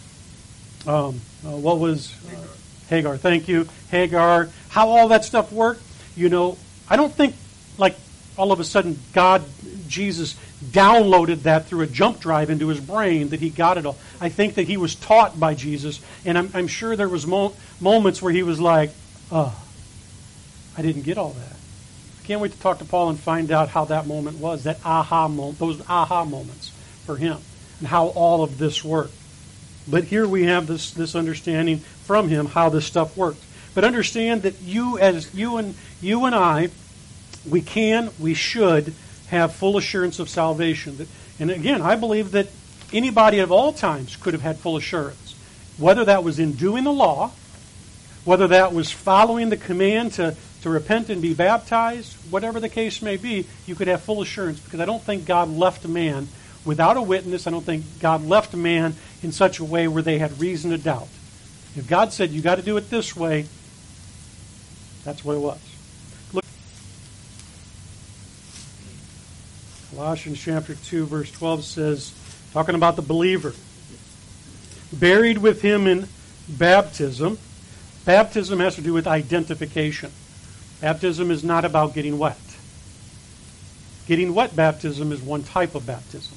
[0.86, 2.46] um, uh, what was uh,
[2.88, 3.16] Hagar.
[3.16, 4.48] Thank you, Hagar.
[4.68, 5.82] How all that stuff worked.
[6.16, 6.58] You know,
[6.88, 7.34] I don't think
[7.78, 7.96] like
[8.36, 9.42] all of a sudden God,
[9.90, 13.98] Jesus, downloaded that through a jump drive into his brain that he got it all.
[14.20, 17.54] I think that he was taught by Jesus, and I'm, I'm sure there was mo-
[17.80, 18.90] moments where he was like,
[19.30, 19.54] "Oh,
[20.78, 21.56] I didn't get all that."
[22.22, 24.78] I can't wait to talk to Paul and find out how that moment was, that
[24.84, 26.70] aha moment, those aha moments
[27.04, 27.38] for him,
[27.80, 29.14] and how all of this worked.
[29.88, 33.42] But here we have this, this understanding from him how this stuff worked.
[33.74, 36.70] But understand that you as you and you and I,
[37.48, 38.94] we can, we should
[39.30, 40.96] have full assurance of salvation.
[40.98, 42.48] That, and again, I believe that
[42.92, 45.34] anybody of all times could have had full assurance.
[45.78, 47.30] Whether that was in doing the law,
[48.24, 53.00] whether that was following the command to, to repent and be baptized, whatever the case
[53.00, 56.28] may be, you could have full assurance because I don't think God left man
[56.64, 57.46] without a witness.
[57.46, 60.70] I don't think God left a man in such a way where they had reason
[60.72, 61.08] to doubt.
[61.76, 63.46] If God said, you got to do it this way,
[65.04, 65.69] that's what it was.
[70.00, 72.14] Colossians chapter 2, verse 12 says,
[72.54, 73.52] talking about the believer,
[74.94, 76.08] buried with him in
[76.48, 77.36] baptism.
[78.06, 80.10] Baptism has to do with identification.
[80.80, 82.38] Baptism is not about getting wet.
[84.06, 86.34] Getting wet baptism is one type of baptism.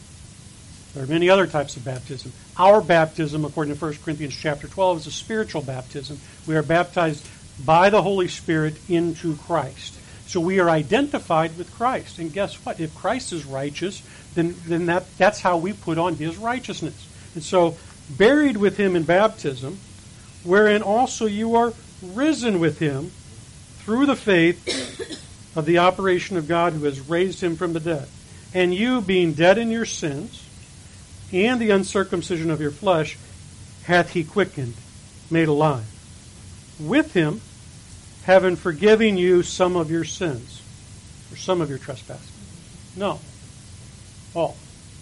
[0.94, 2.34] There are many other types of baptism.
[2.58, 6.20] Our baptism, according to 1 Corinthians chapter 12, is a spiritual baptism.
[6.46, 7.26] We are baptized
[7.66, 9.98] by the Holy Spirit into Christ.
[10.34, 12.18] So we are identified with Christ.
[12.18, 12.80] And guess what?
[12.80, 14.02] If Christ is righteous,
[14.34, 17.08] then, then that, that's how we put on his righteousness.
[17.36, 17.78] And so,
[18.10, 19.78] buried with him in baptism,
[20.44, 23.12] wherein also you are risen with him
[23.82, 25.16] through the faith
[25.56, 28.08] of the operation of God who has raised him from the dead.
[28.56, 30.50] And you, being dead in your sins,
[31.32, 33.20] and the uncircumcision of your flesh
[33.84, 34.74] hath he quickened,
[35.30, 35.86] made alive.
[36.80, 37.42] With him,
[38.24, 40.62] having forgiven you some of your sins,
[41.32, 42.32] or some of your trespasses.
[42.96, 43.20] No,
[44.34, 44.56] all.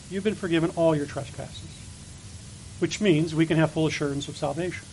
[0.10, 1.70] You've been forgiven all your trespasses,
[2.80, 4.86] which means we can have full assurance of salvation.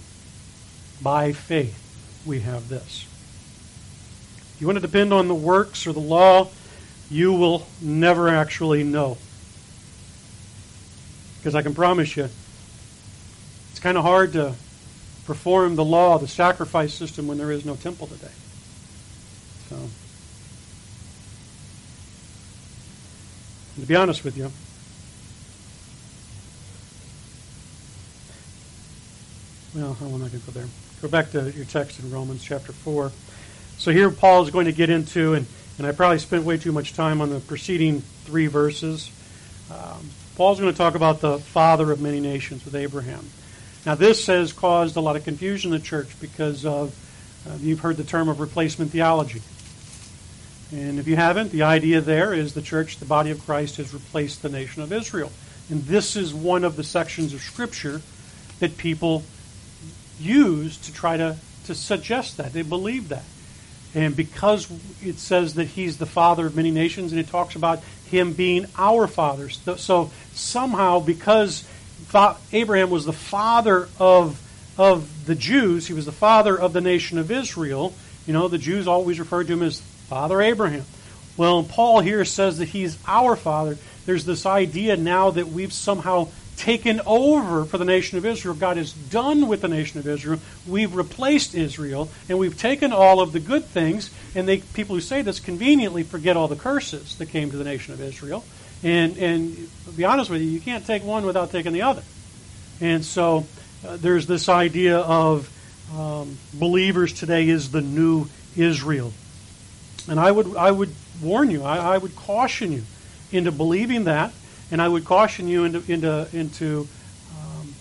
[1.02, 3.06] By faith, we have this.
[4.54, 6.48] If you want to depend on the works or the law,
[7.10, 9.16] you will never actually know.
[11.38, 12.28] Because I can promise you,
[13.70, 14.54] it's kind of hard to
[15.28, 18.32] perform the law, the sacrifice system, when there is no temple today.
[19.68, 19.76] So,
[23.78, 24.50] to be honest with you,
[29.74, 30.68] well, how am I going to go there?
[31.02, 33.12] Go back to your text in Romans chapter 4.
[33.76, 36.72] So here Paul is going to get into, and, and I probably spent way too
[36.72, 39.10] much time on the preceding three verses.
[39.70, 43.28] Um, Paul's going to talk about the father of many nations with Abraham.
[43.88, 46.94] Now, this has caused a lot of confusion in the church because of,
[47.48, 49.40] uh, you've heard the term of replacement theology.
[50.70, 53.94] And if you haven't, the idea there is the church, the body of Christ, has
[53.94, 55.32] replaced the nation of Israel.
[55.70, 58.02] And this is one of the sections of Scripture
[58.58, 59.22] that people
[60.20, 62.52] use to try to, to suggest that.
[62.52, 63.24] They believe that.
[63.94, 64.70] And because
[65.02, 68.66] it says that he's the father of many nations, and it talks about him being
[68.76, 69.48] our father.
[69.48, 71.64] So somehow, because
[72.52, 74.40] Abraham was the father of,
[74.78, 77.94] of the Jews, he was the father of the nation of Israel,
[78.26, 80.84] You know, the Jews always referred to him as Father Abraham.
[81.36, 83.78] Well, Paul here says that he's our father.
[84.06, 88.54] There's this idea now that we've somehow taken over for the nation of Israel.
[88.54, 90.40] God is done with the nation of Israel.
[90.66, 94.10] We've replaced Israel, and we've taken all of the good things.
[94.34, 97.64] And they, people who say this conveniently forget all the curses that came to the
[97.64, 98.44] nation of Israel.
[98.82, 102.02] And, and be honest with you, you can't take one without taking the other.
[102.80, 103.46] And so
[103.86, 105.50] uh, there's this idea of
[105.96, 108.26] um, believers today is the new
[108.56, 109.12] Israel.
[110.08, 112.82] And I would, I would warn you, I, I would caution you
[113.32, 114.32] into believing that,
[114.70, 116.88] and I would caution you into, into, into
[117.36, 117.74] um,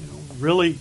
[0.00, 0.78] you know, really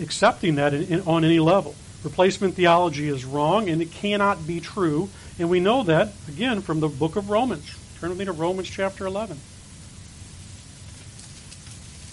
[0.00, 1.74] accepting that in, in, on any level.
[2.02, 5.10] Replacement theology is wrong, and it cannot be true.
[5.38, 7.76] And we know that, again, from the book of Romans.
[8.00, 9.38] Turn with me to Romans chapter 11.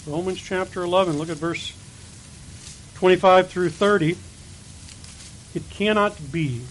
[0.06, 1.72] Romans chapter 11, look at verse
[2.94, 4.16] 25 through 30.
[5.54, 6.62] It cannot be.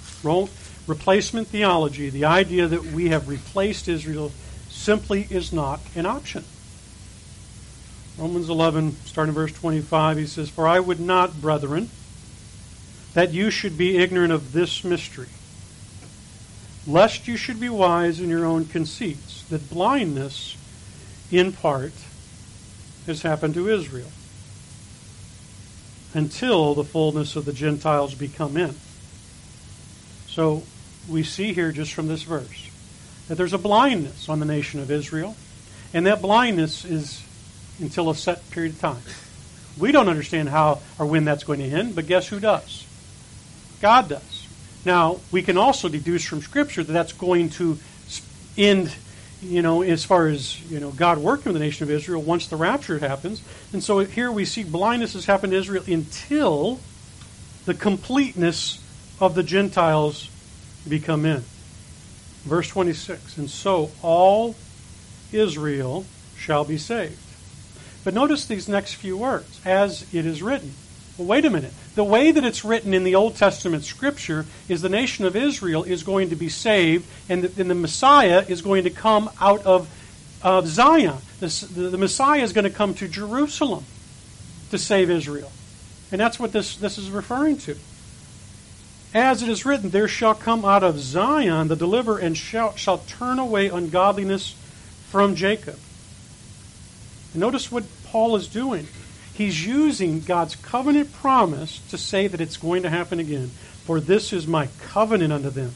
[0.88, 4.32] Replacement theology, the idea that we have replaced Israel,
[4.70, 6.44] simply is not an option.
[8.18, 11.90] Romans 11, starting verse 25, he says, For I would not, brethren,
[13.14, 15.30] that you should be ignorant of this mystery,
[16.86, 20.58] lest you should be wise in your own conceits, that blindness,
[21.32, 21.94] in part,
[23.06, 24.12] has happened to Israel,
[26.14, 28.76] until the fullness of the Gentiles be come in.
[30.28, 30.64] So
[31.10, 32.70] we see here just from this verse
[33.28, 35.36] that there's a blindness on the nation of Israel,
[35.94, 37.24] and that blindness is
[37.80, 39.02] until a set period of time.
[39.78, 42.86] We don't understand how or when that's going to end, but guess who does?
[43.82, 44.33] God does.
[44.86, 47.78] Now, we can also deduce from Scripture that that's going to
[48.58, 48.94] end,
[49.42, 52.48] you know, as far as, you know, God working with the nation of Israel once
[52.48, 53.42] the rapture happens.
[53.72, 56.80] And so here we see blindness has happened to Israel until
[57.66, 58.80] the completeness
[59.20, 60.30] of the Gentiles
[60.88, 61.44] become in.
[62.44, 64.56] Verse 26 And so all
[65.32, 66.06] Israel
[66.38, 67.20] shall be saved.
[68.04, 70.74] But notice these next few words as it is written.
[71.18, 71.74] Well, wait a minute.
[71.96, 75.84] The way that it's written in the Old Testament scripture is the nation of Israel
[75.84, 79.64] is going to be saved, and the, and the Messiah is going to come out
[79.66, 79.88] of,
[80.42, 81.18] of Zion.
[81.40, 83.86] The, the, the Messiah is going to come to Jerusalem
[84.72, 85.52] to save Israel.
[86.12, 87.78] And that's what this, this is referring to.
[89.14, 92.98] As it is written, there shall come out of Zion the deliverer and shall, shall
[92.98, 94.56] turn away ungodliness
[95.10, 95.78] from Jacob.
[97.36, 98.88] Notice what Paul is doing.
[99.34, 103.48] He's using God's covenant promise to say that it's going to happen again.
[103.86, 105.74] For this is my covenant unto them,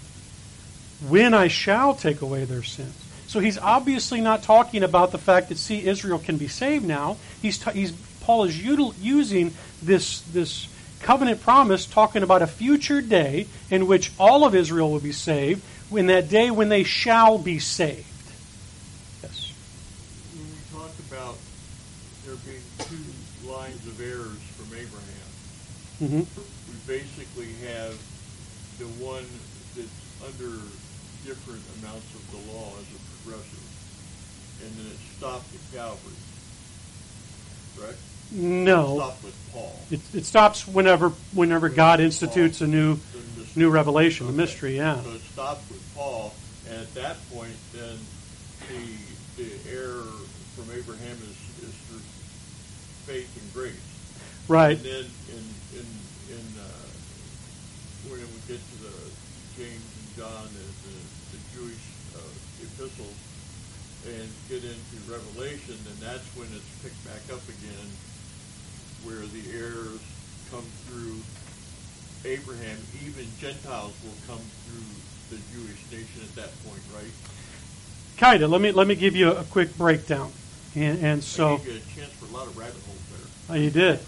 [1.07, 2.95] when I shall take away their sins.
[3.27, 7.17] So he's obviously not talking about the fact that see Israel can be saved now.
[7.41, 7.91] He's, he's
[8.21, 10.67] Paul is util, using this this
[11.01, 15.61] covenant promise talking about a future day in which all of Israel will be saved,
[15.91, 18.05] in that day when they shall be saved.
[19.23, 19.53] Yes.
[20.33, 21.37] When we talk about
[22.25, 25.31] there being two lines of heirs from Abraham,
[26.01, 26.19] mm-hmm.
[26.19, 27.97] we basically have
[28.79, 29.25] the one
[29.75, 29.89] that's
[30.25, 30.55] under
[31.25, 33.67] different amounts of the law as a progressive,
[34.63, 36.13] and then it stopped at Calvary.
[37.77, 37.99] Correct?
[38.31, 38.81] No.
[38.81, 39.79] It stopped with Paul.
[39.91, 42.99] It, it stops whenever whenever God institutes a new
[43.55, 44.77] new revelation, a mystery.
[44.77, 45.01] Yeah.
[45.01, 46.33] So it stops with Paul,
[46.69, 47.97] and at that point, then
[48.69, 50.01] the the heir
[50.55, 51.99] from Abraham is, is through
[53.05, 53.96] faith and grace.
[54.47, 54.77] Right.
[54.77, 55.43] And then in
[55.75, 55.87] in
[56.31, 56.87] in uh,
[58.07, 58.97] when we get to the
[59.59, 60.95] James and John and the,
[61.35, 61.83] the Jewish
[62.15, 63.17] uh, epistles
[64.07, 67.87] and get into Revelation, then that's when it's picked back up again
[69.03, 69.99] where the heirs
[70.49, 71.19] come through
[72.25, 74.87] Abraham, even Gentiles will come through
[75.29, 77.11] the Jewish nation at that point, right?
[78.17, 78.47] Kinda.
[78.47, 80.31] Let me let me give you a quick breakdown,
[80.75, 83.06] and, and so I gave you a chance for a lot of rabbit holes
[83.49, 83.99] Uh, you did,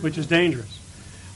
[0.00, 0.80] which is dangerous.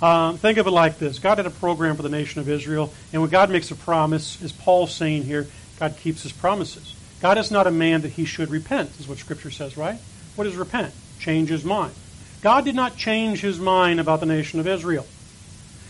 [0.03, 2.93] Um, think of it like this: God had a program for the nation of Israel,
[3.13, 5.47] and when God makes a promise, as Paul's saying here,
[5.79, 6.95] God keeps His promises.
[7.21, 9.99] God is not a man that He should repent, is what Scripture says, right?
[10.37, 10.95] What is repent?
[11.19, 11.95] Change His mind.
[12.43, 15.07] God did not change his mind about the nation of Israel.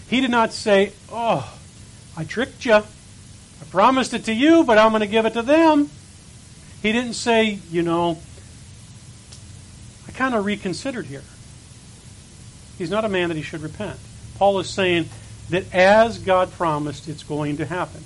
[0.08, 1.56] He did not say, Oh,
[2.16, 2.74] I tricked you.
[2.74, 5.90] I promised it to you, but I'm going to give it to them.
[6.82, 8.18] He didn't say, You know,
[10.08, 11.22] I kind of reconsidered here.
[12.80, 13.98] He's not a man that he should repent.
[14.36, 15.10] Paul is saying
[15.50, 18.02] that as God promised, it's going to happen.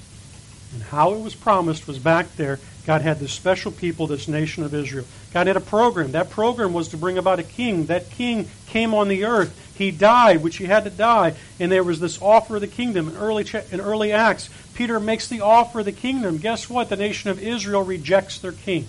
[0.72, 4.64] And how it was promised was back there God had this special people, this nation
[4.64, 5.05] of Israel.
[5.33, 6.11] God had a program.
[6.11, 7.87] That program was to bring about a king.
[7.87, 9.77] That king came on the earth.
[9.79, 13.09] He died, which he had to die, and there was this offer of the kingdom.
[13.09, 16.39] In early, in early Acts, Peter makes the offer of the kingdom.
[16.39, 16.89] Guess what?
[16.89, 18.87] The nation of Israel rejects their king.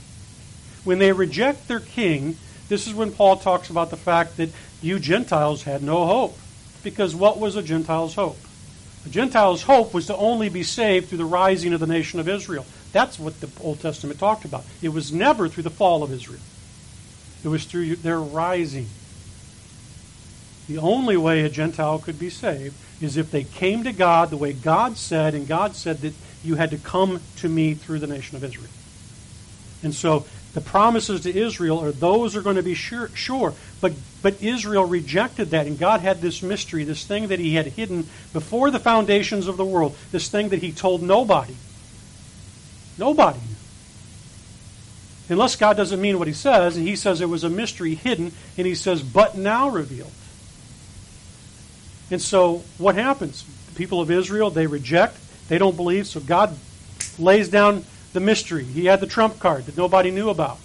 [0.84, 2.38] When they reject their king,
[2.68, 4.50] this is when Paul talks about the fact that
[4.82, 6.38] you Gentiles had no hope.
[6.84, 8.38] Because what was a Gentile's hope?
[9.06, 12.28] A Gentile's hope was to only be saved through the rising of the nation of
[12.28, 12.66] Israel.
[12.92, 14.64] That's what the Old Testament talked about.
[14.82, 16.42] It was never through the fall of Israel,
[17.44, 18.88] it was through their rising.
[20.68, 24.38] The only way a Gentile could be saved is if they came to God the
[24.38, 26.14] way God said, and God said that
[26.44, 28.70] you had to come to me through the nation of Israel.
[29.84, 30.26] And so
[30.56, 33.54] the promises to Israel are those are going to be sure, sure.
[33.82, 33.92] But,
[34.22, 38.08] but Israel rejected that, and God had this mystery, this thing that He had hidden
[38.32, 41.56] before the foundations of the world, this thing that He told nobody.
[42.98, 43.42] Nobody.
[45.28, 48.32] Unless God doesn't mean what He says, and He says it was a mystery hidden,
[48.58, 50.14] and He says, but now revealed.
[52.10, 53.44] And so what happens?
[53.68, 55.18] The people of Israel, they reject,
[55.50, 56.58] they don't believe, so God
[57.20, 57.84] lays down
[58.16, 58.64] the mystery.
[58.64, 60.58] He had the trump card that nobody knew about.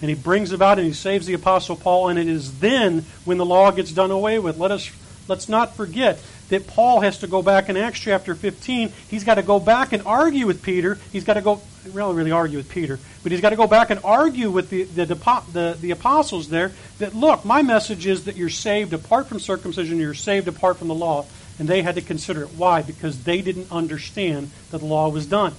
[0.00, 3.38] And he brings about and he saves the apostle Paul and it is then when
[3.38, 4.58] the law gets done away with.
[4.58, 4.90] Let us
[5.28, 8.92] let's not forget that Paul has to go back in Acts chapter 15.
[9.08, 10.98] He's got to go back and argue with Peter.
[11.12, 11.60] He's got to go
[11.92, 14.84] really really argue with Peter, but he's got to go back and argue with the
[14.84, 19.40] the, the, the apostles there that look, my message is that you're saved apart from
[19.40, 21.26] circumcision, you're saved apart from the law.
[21.58, 22.48] And they had to consider it.
[22.48, 22.82] Why?
[22.82, 25.54] Because they didn't understand that the law was done.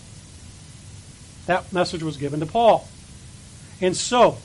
[1.47, 2.87] That message was given to Paul.
[3.81, 4.37] And so,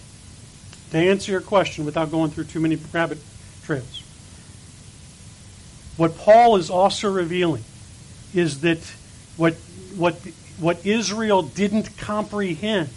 [0.90, 3.18] to answer your question without going through too many rabbit
[3.64, 4.03] trails,
[5.96, 7.64] what Paul is also revealing
[8.34, 8.78] is that
[9.36, 9.55] what,
[9.96, 10.14] what,
[10.59, 12.88] what Israel didn't comprehend,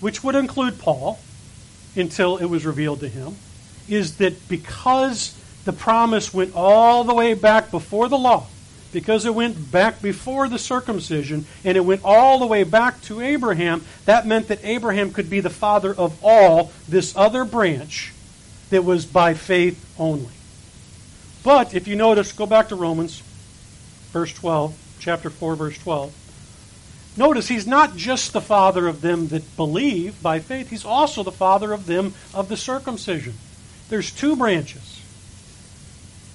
[0.00, 1.18] which would include Paul
[1.94, 3.36] until it was revealed to him,
[3.88, 8.46] is that because the promise went all the way back before the law,
[8.96, 13.20] because it went back before the circumcision and it went all the way back to
[13.20, 18.14] Abraham, that meant that Abraham could be the father of all this other branch
[18.70, 20.32] that was by faith only.
[21.44, 23.22] But if you notice, go back to Romans,
[24.12, 27.12] verse 12, chapter 4, verse 12.
[27.18, 31.30] Notice he's not just the father of them that believe by faith, he's also the
[31.30, 33.34] father of them of the circumcision.
[33.90, 35.02] There's two branches.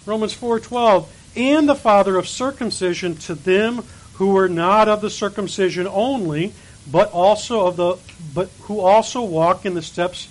[0.05, 3.83] Romans 4:12 and the father of circumcision to them
[4.15, 6.53] who were not of the circumcision only,
[6.91, 7.97] but also of the
[8.33, 10.27] but who also walk in the steps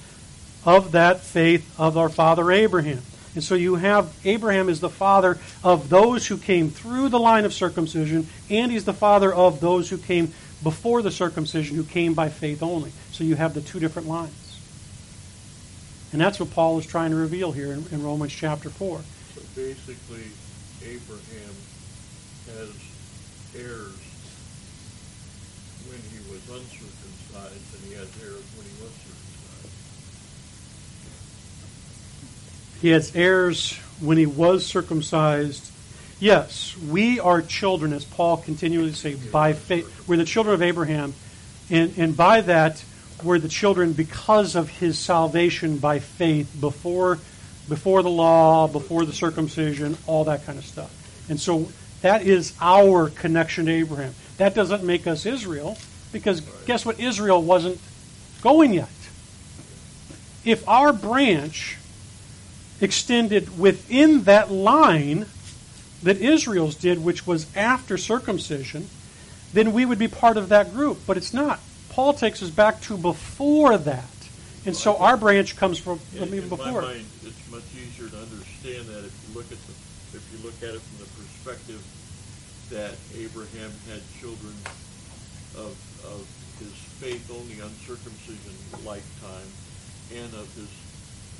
[0.64, 3.02] of that faith of our father Abraham.
[3.34, 7.44] And so you have Abraham is the father of those who came through the line
[7.44, 10.32] of circumcision, and he's the father of those who came
[10.62, 12.92] before the circumcision, who came by faith only.
[13.12, 14.34] So you have the two different lines.
[16.12, 19.00] And that's what Paul is trying to reveal here in, in Romans chapter 4.
[19.34, 20.24] So basically,
[20.82, 21.54] Abraham
[22.46, 22.70] has
[23.54, 23.96] heirs
[25.86, 29.74] when he was uncircumcised, and he has heirs when he was circumcised.
[32.80, 35.70] He has heirs when he was circumcised.
[36.18, 40.08] Yes, we are children, as Paul continually says, by faith.
[40.08, 41.14] We're the children of Abraham,
[41.70, 42.82] and, and by that,
[43.22, 47.18] we're the children because of his salvation by faith before
[47.70, 50.90] before the law, before the circumcision, all that kind of stuff.
[51.30, 51.70] And so
[52.02, 54.12] that is our connection to Abraham.
[54.36, 55.78] That doesn't make us Israel,
[56.12, 57.00] because guess what?
[57.00, 57.78] Israel wasn't
[58.42, 58.88] going yet.
[60.44, 61.78] If our branch
[62.80, 65.26] extended within that line
[66.02, 68.88] that Israel's did, which was after circumcision,
[69.52, 70.98] then we would be part of that group.
[71.06, 71.60] But it's not.
[71.90, 74.04] Paul takes us back to before that.
[74.66, 76.82] And so our branch comes from, from even in before.
[76.82, 79.72] my mind, it's much easier to understand that if you look at the
[80.12, 81.80] if you look at it from the perspective
[82.70, 84.52] that Abraham had children
[85.56, 85.72] of
[86.04, 86.26] of
[86.58, 88.52] his faith only uncircumcision
[88.84, 89.48] lifetime
[90.12, 90.68] and of his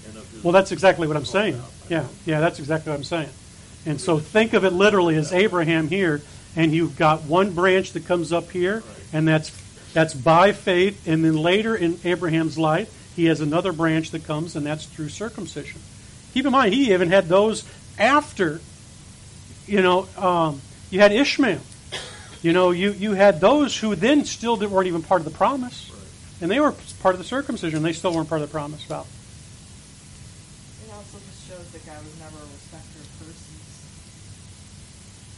[0.09, 1.55] and of his Well, that's exactly what I'm saying.
[1.57, 1.71] out.
[1.89, 2.09] Yeah, know.
[2.25, 3.29] yeah, that's exactly what I'm saying.
[3.87, 6.23] And so think of it literally as Abraham here,
[6.57, 8.85] and you've got one branch that comes up here, Right.
[9.12, 9.53] and that's
[9.93, 14.57] that's by faith, and then later in Abraham's life, he has another branch that comes,
[14.57, 15.79] and that's through circumcision.
[16.33, 17.64] Keep in mind, he even had those
[17.99, 18.62] after.
[19.66, 21.61] You know, um, you had Ishmael.
[22.43, 25.31] You know, you, you had those who then still didn't- weren't even part of the
[25.37, 26.01] promise, Right.
[26.41, 27.83] and they were part of the circumcision.
[27.83, 28.83] They still weren't part of the promise.
[28.85, 29.07] Val.
[30.87, 33.68] It also just shows that God was never a respecter of persons.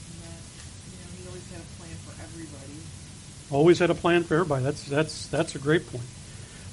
[0.07, 0.39] And that,
[0.87, 2.79] you know, he always had a plan for everybody.
[3.51, 4.63] Always had a plan for everybody.
[4.63, 6.07] That's that's that's a great point.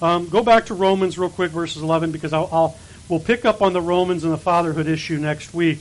[0.02, 2.78] Um, go back to Romans real quick, verses 11, because I'll, I'll
[3.10, 5.80] we'll pick up on the Romans and the fatherhood issue next week.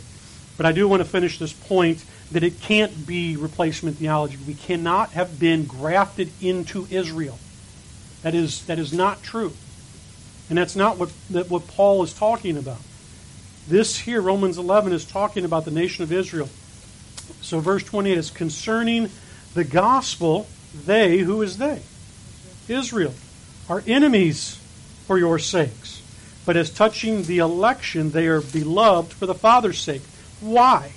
[0.56, 4.36] But I do want to finish this point that it can't be replacement theology.
[4.46, 7.38] We cannot have been grafted into Israel.
[8.22, 9.52] That is that is not true,
[10.48, 12.80] and that's not what that what Paul is talking about.
[13.68, 16.48] This here, Romans 11, is talking about the nation of Israel.
[17.42, 19.10] So, verse 28 is concerning
[19.54, 20.48] the gospel.
[20.86, 21.82] They, who is they?
[22.68, 23.14] Israel
[23.68, 24.58] are enemies
[25.06, 26.02] for your sakes.
[26.46, 30.02] But as touching the election, they are beloved for the Father's sake.
[30.40, 30.92] Why?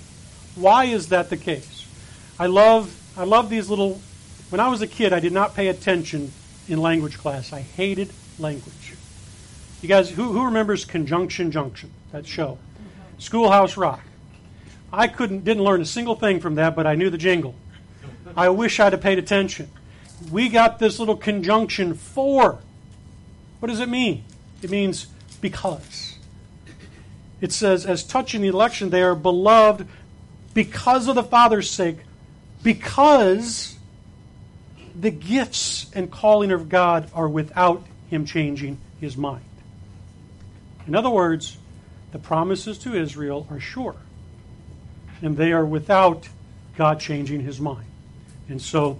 [0.55, 1.88] Why is that the case?
[2.39, 3.99] I love I love these little
[4.49, 6.32] when I was a kid I did not pay attention
[6.67, 7.51] in language class.
[7.51, 8.95] I hated language.
[9.82, 12.57] You guys who, who remembers Conjunction Junction, that show?
[13.17, 14.01] Schoolhouse Rock.
[14.93, 17.55] I couldn't didn't learn a single thing from that, but I knew the jingle.
[18.36, 19.69] I wish I'd have paid attention
[20.30, 22.59] we got this little conjunction for.
[23.59, 24.24] What does it mean?
[24.61, 25.07] It means
[25.39, 26.17] because.
[27.39, 29.88] It says, as touching the election, they are beloved
[30.53, 31.97] because of the Father's sake,
[32.61, 33.78] because
[34.99, 39.45] the gifts and calling of God are without him changing his mind.
[40.86, 41.57] In other words,
[42.11, 43.95] the promises to Israel are sure,
[45.22, 46.28] and they are without
[46.76, 47.88] God changing his mind.
[48.49, 48.99] And so,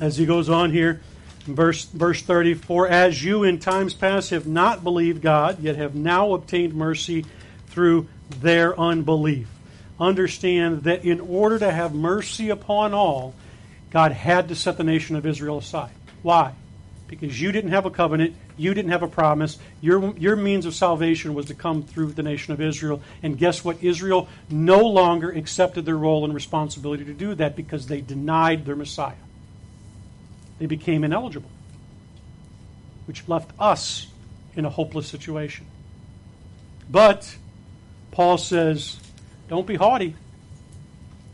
[0.00, 1.00] as he goes on here,
[1.46, 5.94] verse, verse 30 For as you in times past have not believed God, yet have
[5.94, 7.24] now obtained mercy
[7.68, 8.08] through
[8.40, 9.48] their unbelief.
[9.98, 13.34] Understand that in order to have mercy upon all,
[13.90, 15.92] God had to set the nation of Israel aside.
[16.22, 16.52] Why?
[17.06, 19.58] Because you didn't have a covenant, you didn't have a promise.
[19.80, 23.00] Your, your means of salvation was to come through the nation of Israel.
[23.22, 23.82] And guess what?
[23.82, 28.76] Israel no longer accepted their role and responsibility to do that because they denied their
[28.76, 29.14] Messiah
[30.58, 31.50] they became ineligible,
[33.06, 34.08] which left us
[34.54, 35.66] in a hopeless situation.
[36.90, 37.36] But
[38.10, 38.98] Paul says,
[39.48, 40.16] don't be haughty.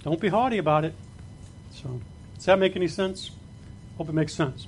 [0.03, 0.95] Don't be haughty about it.
[1.73, 2.01] So,
[2.35, 3.31] does that make any sense?
[3.97, 4.67] Hope it makes sense.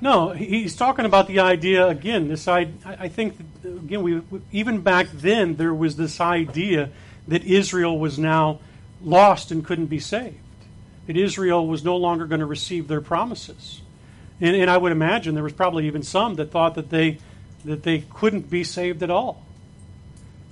[0.00, 2.28] No, he's talking about the idea again.
[2.28, 6.90] This I, I think again we even back then there was this idea
[7.28, 8.60] that Israel was now
[9.02, 10.36] lost and couldn't be saved.
[11.06, 13.82] That Israel was no longer going to receive their promises,
[14.40, 17.18] and, and I would imagine there was probably even some that thought that they
[17.66, 19.44] that they couldn't be saved at all.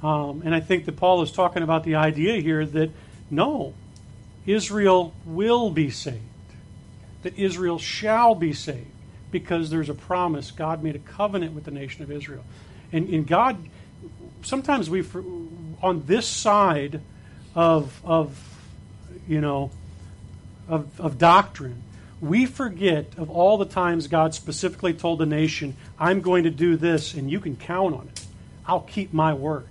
[0.02, 2.90] Um, and I think that Paul is talking about the idea here that
[3.30, 3.72] no,
[4.46, 6.20] Israel will be saved,
[7.22, 8.97] that Israel shall be saved
[9.30, 10.50] because there's a promise.
[10.50, 12.44] God made a covenant with the nation of Israel.
[12.92, 13.58] And, and God,
[14.42, 15.04] sometimes we,
[15.82, 17.00] on this side
[17.54, 18.38] of, of
[19.26, 19.70] you know,
[20.68, 21.82] of, of doctrine,
[22.20, 26.76] we forget of all the times God specifically told the nation, I'm going to do
[26.76, 28.26] this and you can count on it.
[28.66, 29.68] I'll keep my word.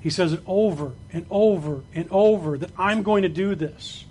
[0.00, 4.04] He says it over and over and over that I'm going to do this.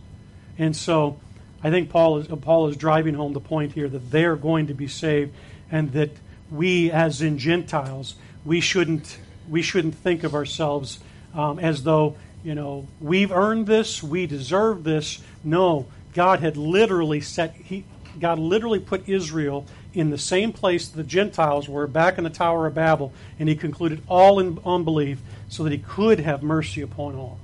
[0.58, 1.20] And so
[1.64, 4.74] I think Paul is, Paul is driving home the point here that they're going to
[4.74, 5.34] be saved
[5.72, 6.12] and that
[6.52, 9.18] we, as in Gentiles, we shouldn't,
[9.50, 11.00] we shouldn't think of ourselves
[11.34, 15.24] um, as though, you know, we've earned this, we deserve this.
[15.44, 17.86] No, God had literally set, he,
[18.20, 22.68] God literally put Israel in the same place the Gentiles were back in the Tower
[22.68, 27.16] of Babel, and he concluded all in unbelief so that he could have mercy upon
[27.16, 27.40] all.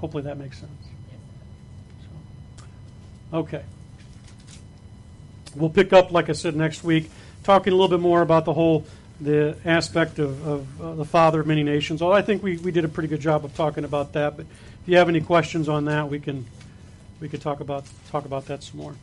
[0.00, 0.83] Hopefully that makes sense.
[3.34, 3.64] Okay.
[5.56, 7.10] We'll pick up, like I said, next week,
[7.42, 8.86] talking a little bit more about the whole
[9.20, 12.00] the aspect of, of uh, the father of many nations.
[12.00, 14.36] Although I think we, we did a pretty good job of talking about that.
[14.36, 16.46] But if you have any questions on that, we can
[17.20, 18.94] we could talk about talk about that some more.